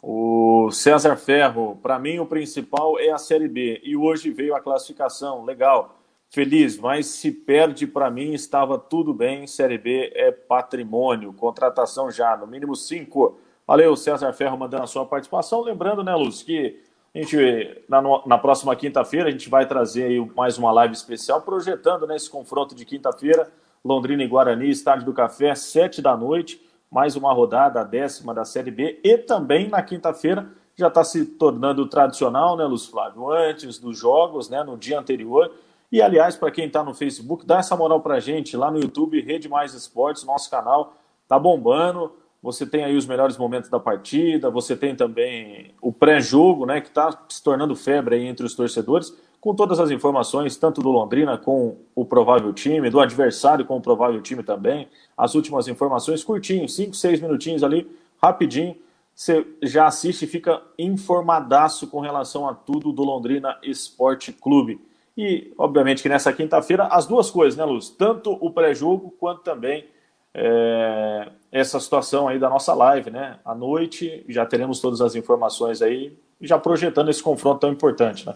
[0.02, 4.62] O César Ferro, para mim o principal é a Série B e hoje veio a
[4.62, 5.99] classificação, legal,
[6.30, 12.38] feliz, mas se perde para mim estava tudo bem, Série B é patrimônio, contratação já,
[12.38, 13.40] no mínimo cinco.
[13.66, 16.80] Valeu, César Ferro mandando a sua participação, lembrando, né, Lúcio, que
[17.14, 21.42] a gente, na, na próxima quinta-feira, a gente vai trazer aí mais uma live especial,
[21.42, 23.52] projetando né, esse confronto de quinta-feira,
[23.84, 26.62] Londrina e Guarani, Estádio do Café, sete da noite,
[26.92, 31.26] mais uma rodada, a décima da Série B, e também na quinta-feira já está se
[31.26, 35.52] tornando tradicional, né, Luz Flávio, antes dos jogos, né, no dia anterior.
[35.92, 39.22] E, aliás, para quem está no Facebook, dá essa moral para gente lá no YouTube,
[39.22, 40.94] Rede Mais Esportes, nosso canal,
[41.28, 42.12] tá bombando.
[42.42, 46.88] Você tem aí os melhores momentos da partida, você tem também o pré-jogo, né, que
[46.88, 51.38] está se tornando febre aí entre os torcedores, com todas as informações, tanto do Londrina
[51.38, 54.88] com o provável time, do adversário com o provável time também,
[55.18, 57.90] as últimas informações curtinho, 5, 6 minutinhos ali,
[58.22, 58.76] rapidinho,
[59.14, 64.80] você já assiste e fica informadaço com relação a tudo do Londrina Esporte Clube.
[65.22, 67.90] E, obviamente, que nessa quinta-feira, as duas coisas, né, Luz?
[67.90, 69.86] Tanto o pré-jogo quanto também
[70.34, 73.38] é, essa situação aí da nossa live, né?
[73.44, 78.34] À noite já teremos todas as informações aí, já projetando esse confronto tão importante, né?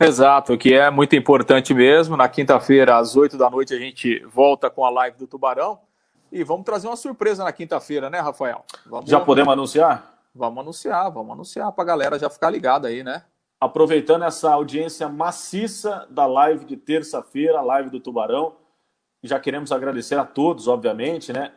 [0.00, 2.16] Exato, que é muito importante mesmo.
[2.16, 5.78] Na quinta-feira, às 8 da noite, a gente volta com a live do Tubarão.
[6.32, 8.64] E vamos trazer uma surpresa na quinta-feira, né, Rafael?
[8.84, 9.08] Vamos...
[9.08, 10.12] Já podemos anunciar?
[10.34, 13.22] Vamos anunciar, vamos anunciar para a galera já ficar ligada aí, né?
[13.66, 18.54] Aproveitando essa audiência maciça da live de terça-feira, a live do Tubarão
[19.24, 21.50] já queremos agradecer a todos, obviamente, né?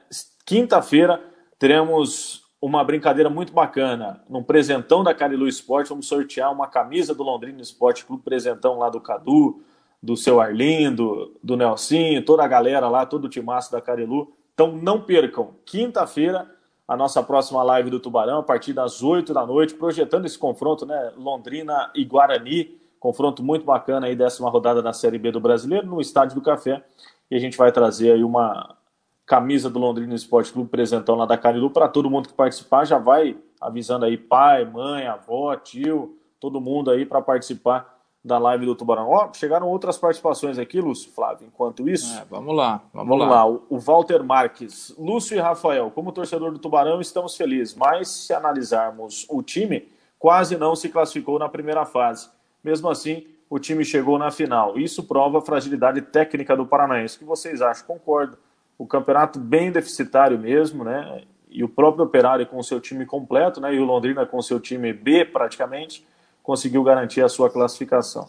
[0.44, 1.24] Quinta-feira
[1.60, 4.24] teremos uma brincadeira muito bacana.
[4.28, 8.90] Num presentão da Carilu Esporte, vamos sortear uma camisa do Londrina Esporte Clube, presentão lá
[8.90, 9.62] do Cadu,
[10.02, 14.34] do seu Arlindo, do Nelsinho, toda a galera lá, todo o timaço da Carilu.
[14.56, 16.50] Então não percam, quinta-feira,
[16.90, 20.88] a nossa próxima live do Tubarão, a partir das 8 da noite, projetando esse confronto,
[20.88, 21.14] né?
[21.16, 26.02] Londrina e Guarani, confronto muito bacana aí, décima rodada da Série B do Brasileiro, no
[26.02, 26.84] Estádio do Café.
[27.30, 28.76] E a gente vai trazer aí uma
[29.24, 32.86] camisa do Londrina Esporte Clube presentão lá da Carilu para todo mundo que participar.
[32.86, 38.66] Já vai avisando aí pai, mãe, avó, tio, todo mundo aí para participar da live
[38.66, 39.10] do Tubarão.
[39.10, 41.48] Ó, chegaram outras participações aqui, Lúcio Flávio.
[41.48, 43.46] Enquanto isso, é, vamos lá, vamos, vamos lá.
[43.46, 43.60] lá.
[43.70, 49.26] O Walter Marques, Lúcio e Rafael, como torcedor do Tubarão, estamos felizes, mas se analisarmos
[49.30, 52.30] o time, quase não se classificou na primeira fase.
[52.64, 54.78] Mesmo assim, o time chegou na final.
[54.78, 57.16] Isso prova a fragilidade técnica do Paranaense.
[57.16, 57.88] O que vocês acham?
[57.88, 58.38] Concordo.
[58.78, 61.24] O campeonato bem deficitário mesmo, né?
[61.50, 63.74] E o próprio Operário com o seu time completo, né?
[63.74, 66.06] E o Londrina com o seu time B praticamente,
[66.50, 68.28] conseguiu garantir a sua classificação.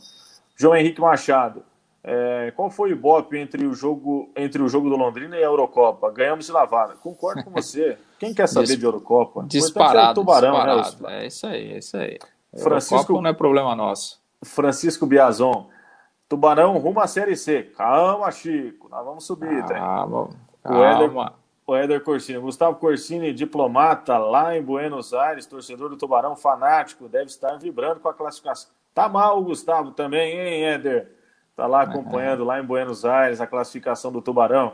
[0.55, 1.63] João Henrique Machado,
[2.05, 5.47] é, qual foi o Ibope entre o jogo entre o jogo do Londrina e a
[5.47, 6.11] Eurocopa?
[6.11, 6.97] Ganhamos de lavada.
[6.97, 7.97] Concordo com você.
[8.19, 9.43] Quem quer saber Dis de Eurocopa?
[9.49, 11.03] Disparado, é tubarão, né, disparado.
[11.03, 12.19] Né, é isso aí, é isso aí.
[12.59, 14.21] Francisco Eurocopa não é problema nosso.
[14.45, 15.71] Francisco Biazon.
[16.29, 17.73] Tubarão rumo à Série C.
[17.75, 18.87] Calma, Chico.
[18.91, 20.29] Nós vamos subir, calma,
[20.63, 20.79] Calma.
[20.79, 21.11] O Éder,
[21.71, 22.39] o Éder Corsini.
[22.39, 28.09] Gustavo Corsini, diplomata lá em Buenos Aires, torcedor do Tubarão, fanático, deve estar vibrando com
[28.09, 28.71] a classificação.
[28.93, 31.13] Tá mal o Gustavo também, hein, Éder?
[31.55, 34.73] Tá lá acompanhando lá em Buenos Aires a classificação do Tubarão.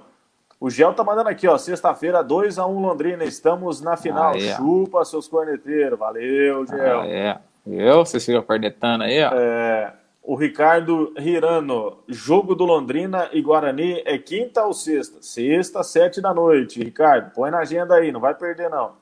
[0.58, 4.32] O Gel tá mandando aqui, ó, sexta-feira, 2 a 1 Londrina, estamos na final.
[4.32, 4.56] Ah, é.
[4.56, 5.98] Chupa seus corneteiros.
[5.98, 7.00] Valeu, Gel.
[7.00, 7.38] Ah, é.
[7.66, 9.32] Eu, você fica cornetando aí, ó.
[9.34, 9.92] É,
[10.26, 15.22] o Ricardo Hirano, jogo do Londrina e Guarani é quinta ou sexta?
[15.22, 16.82] Sexta, sete da noite.
[16.82, 18.96] Ricardo, põe na agenda aí, não vai perder não.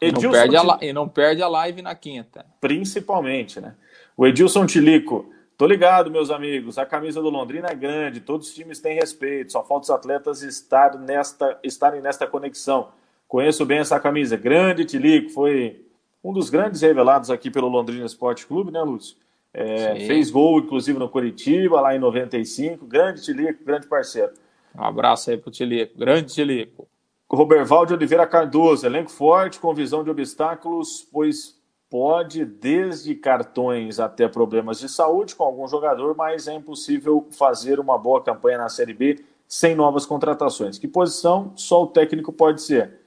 [0.00, 2.46] E não, perde a, e não perde a live na quinta.
[2.62, 3.74] Principalmente, né?
[4.16, 6.78] O Edilson Tilico, Tô ligado, meus amigos.
[6.78, 10.40] A camisa do Londrina é grande, todos os times têm respeito, só falta os atletas
[10.40, 12.90] estar nesta, estarem nesta conexão.
[13.26, 14.36] Conheço bem essa camisa.
[14.36, 15.84] Grande Tilico, foi
[16.22, 19.16] um dos grandes revelados aqui pelo Londrina Esporte Clube, né, Lúcio?
[19.60, 22.86] É, fez gol, inclusive, no Curitiba, lá em 95.
[22.86, 24.32] Grande Tilico, grande parceiro.
[24.72, 25.98] Um abraço aí pro Tilico.
[25.98, 26.86] Grande Tilico.
[27.28, 31.58] Roberval de Oliveira Cardoso, elenco forte, com visão de obstáculos, pois
[31.90, 37.98] pode, desde cartões até problemas de saúde com algum jogador, mas é impossível fazer uma
[37.98, 40.78] boa campanha na Série B sem novas contratações.
[40.78, 43.00] Que posição só o técnico pode ser.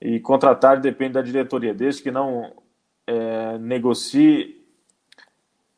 [0.00, 2.54] E contratar depende da diretoria, desde que não
[3.06, 4.59] é, negocie,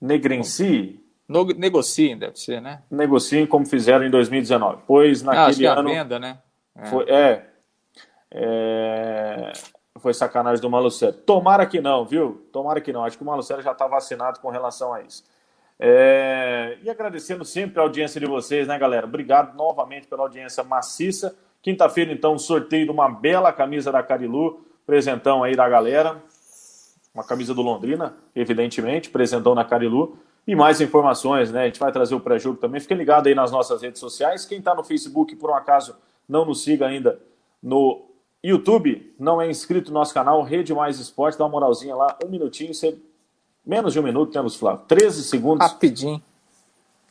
[0.02, 1.00] negrencie.
[1.28, 2.82] No, negociem, deve ser, né?
[2.90, 4.82] Negociem como fizeram em 2019.
[4.86, 5.88] Pois naquele ah, que é ano.
[5.88, 6.38] A venda, né?
[6.76, 6.86] É.
[6.86, 7.46] Foi, é,
[8.32, 9.52] é
[10.02, 11.12] foi sacanagem do Malucero.
[11.12, 12.44] Tomara que não, viu?
[12.52, 13.04] Tomara que não.
[13.04, 15.22] Acho que o Malucero já está vacinado com relação a isso.
[15.78, 16.76] É...
[16.82, 19.06] E agradecendo sempre a audiência de vocês, né, galera?
[19.06, 21.36] Obrigado novamente pela audiência maciça.
[21.62, 24.66] Quinta-feira, então, sorteio de uma bela camisa da Carilu.
[24.84, 26.20] Presentão aí da galera.
[27.14, 29.10] Uma camisa do Londrina, evidentemente.
[29.10, 30.16] Presentão na Carilu.
[30.46, 31.62] E mais informações, né?
[31.62, 32.80] A gente vai trazer o pré-jogo também.
[32.80, 34.44] Fique ligado aí nas nossas redes sociais.
[34.44, 35.96] Quem está no Facebook, por um acaso,
[36.28, 37.20] não nos siga ainda
[37.62, 38.06] no
[38.42, 42.28] YouTube, não é inscrito no nosso canal, Rede Mais Esporte, dá uma moralzinha lá, um
[42.28, 42.98] minutinho, você...
[43.64, 45.64] menos de um minuto, temos, Flávio, 13 segundos.
[45.66, 46.20] Rapidinho.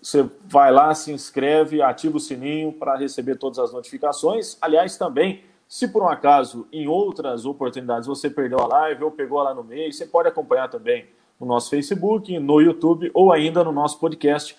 [0.02, 4.58] Você vai lá, se inscreve, ativa o sininho para receber todas as notificações.
[4.60, 9.42] Aliás, também, se por um acaso, em outras oportunidades, você perdeu a live ou pegou
[9.42, 11.06] lá no meio, você pode acompanhar também
[11.40, 14.58] no nosso Facebook, no YouTube ou ainda no nosso podcast,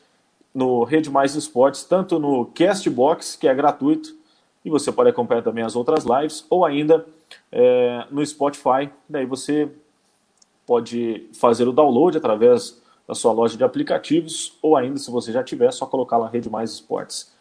[0.55, 4.17] no Rede Mais Esportes, tanto no Castbox, que é gratuito,
[4.65, 7.05] e você pode acompanhar também as outras lives ou ainda
[7.53, 8.89] é, no Spotify.
[9.07, 9.71] Daí você
[10.67, 15.45] pode fazer o download através da sua loja de aplicativos ou ainda, se você já
[15.45, 17.32] tiver, é só colocar lá Rede Mais Esportes.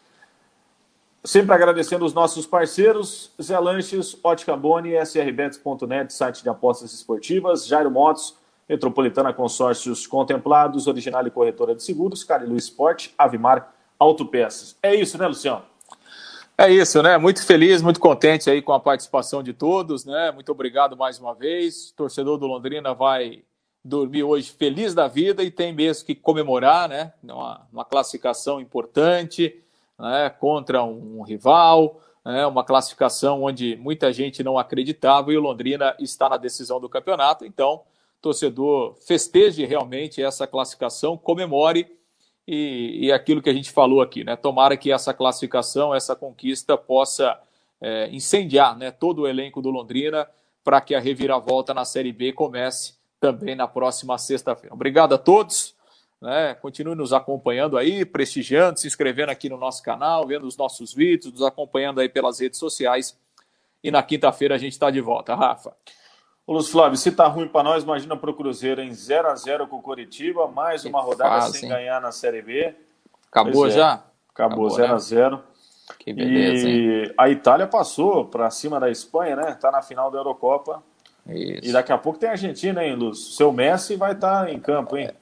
[1.24, 7.92] Sempre agradecendo os nossos parceiros, Zé Lanches, Ótica Boni, srbets.net, site de apostas esportivas, Jairo
[7.92, 8.36] Motos,
[8.68, 14.76] Metropolitana Consórcios Contemplados, Original e Corretora de Seguros, Carilu Esporte, Avimar Autopeças.
[14.82, 15.62] É isso, né, Luciano?
[16.58, 17.16] É isso, né?
[17.16, 20.32] Muito feliz, muito contente aí com a participação de todos, né?
[20.32, 21.92] Muito obrigado mais uma vez.
[21.92, 23.44] Torcedor do Londrina vai
[23.84, 27.12] dormir hoje feliz da vida e tem mesmo que comemorar, né?
[27.22, 29.61] Uma, uma classificação importante,
[30.02, 30.28] né?
[30.28, 32.44] Contra um, rival, né?
[32.44, 37.46] Uma classificação onde muita gente não acreditava e o Londrina está na decisão do campeonato.
[37.46, 37.82] Então,
[38.20, 41.86] torcedor festeje realmente essa classificação, comemore
[42.46, 44.34] e, e aquilo que a gente falou aqui, né?
[44.34, 47.38] Tomara que essa classificação, essa conquista possa
[47.80, 50.28] é, incendiar né, todo o elenco do Londrina
[50.64, 54.74] para que a reviravolta na Série B comece também na próxima sexta-feira.
[54.74, 55.76] Obrigado a todos.
[56.22, 56.54] Né?
[56.54, 61.32] Continue nos acompanhando aí, prestigiando, se inscrevendo aqui no nosso canal, vendo os nossos vídeos,
[61.32, 63.18] nos acompanhando aí pelas redes sociais.
[63.82, 65.34] E na quinta-feira a gente está de volta.
[65.34, 65.74] Rafa.
[66.46, 69.34] Ô, Lúcio Flávio, se tá ruim para nós, imagina para o Cruzeiro em 0 a
[69.34, 71.74] 0 com o Coritiba, mais uma rodada fase, sem hein?
[71.74, 72.72] ganhar na Série B.
[73.28, 74.04] Acabou é, já?
[74.32, 74.94] Acabou 0 né?
[74.94, 75.42] a 0
[75.98, 77.14] Que beleza, e hein?
[77.18, 79.58] a Itália passou para cima da Espanha, né?
[79.60, 80.84] Tá na final da Eurocopa.
[81.26, 81.68] Isso.
[81.68, 83.32] E daqui a pouco tem a Argentina, hein, Lúcio?
[83.32, 85.06] Seu Messi vai estar tá em campo, hein?
[85.06, 85.14] É,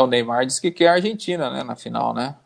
[0.00, 2.36] o Neymar disse que quer a Argentina, né, na final, né?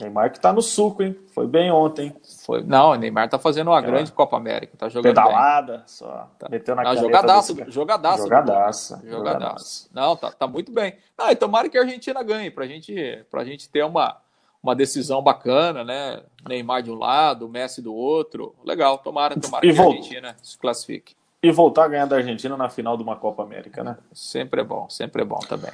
[0.00, 1.16] Neymar que tá no suco, hein?
[1.32, 2.14] Foi bem ontem.
[2.44, 2.62] Foi...
[2.64, 4.76] Não, o Neymar tá fazendo uma grande Copa América.
[4.76, 5.82] Tá jogando Pedalada, bem.
[5.86, 6.28] só.
[6.36, 6.48] Tá.
[6.48, 7.70] Meteu na Não, jogadaço, desse...
[7.70, 8.22] jogadaço.
[8.24, 9.02] Jogadaça.
[9.06, 9.90] Jogadaço.
[9.92, 10.96] Não, tá, tá muito bem.
[11.16, 14.16] Não, e tomara que a Argentina ganhe, pra gente, pra gente ter uma,
[14.60, 16.22] uma decisão bacana, né?
[16.48, 18.52] Neymar de um lado, Messi do outro.
[18.64, 21.14] Legal, tomara, tomara e que a Argentina se classifique.
[21.40, 23.96] E voltar a ganhar da Argentina na final de uma Copa América, né?
[24.12, 25.70] Sempre é bom, sempre é bom também.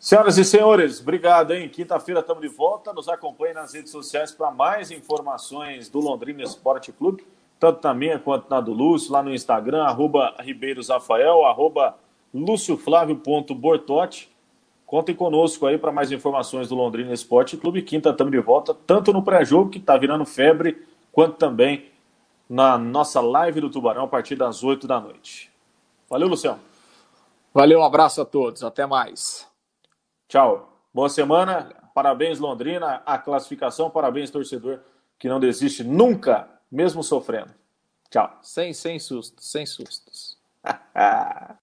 [0.00, 1.68] Senhoras e senhores, obrigado, hein?
[1.68, 2.92] Quinta-feira estamos de volta.
[2.92, 7.26] Nos acompanhe nas redes sociais para mais informações do Londrina Esporte Clube,
[7.58, 11.96] tanto na minha quanto na do Lúcio, lá no Instagram, arroba ribeirosafael, arroba
[12.32, 14.30] lucioflávio.bortotti.
[14.86, 17.82] Contem conosco aí para mais informações do Londrina Esporte Clube.
[17.82, 20.80] Quinta estamos de volta, tanto no pré-jogo, que está virando febre,
[21.10, 21.86] quanto também
[22.48, 25.50] na nossa live do Tubarão a partir das 8 da noite.
[26.08, 26.60] Valeu, Luciano.
[27.52, 28.62] Valeu, um abraço a todos.
[28.62, 29.48] Até mais.
[30.28, 30.78] Tchau.
[30.92, 31.70] Boa semana.
[31.94, 33.02] Parabéns, Londrina.
[33.06, 33.88] A classificação.
[33.88, 34.80] Parabéns, torcedor,
[35.18, 37.54] que não desiste nunca, mesmo sofrendo.
[38.10, 38.38] Tchau.
[38.42, 40.36] Sem, sem sustos, sem sustos.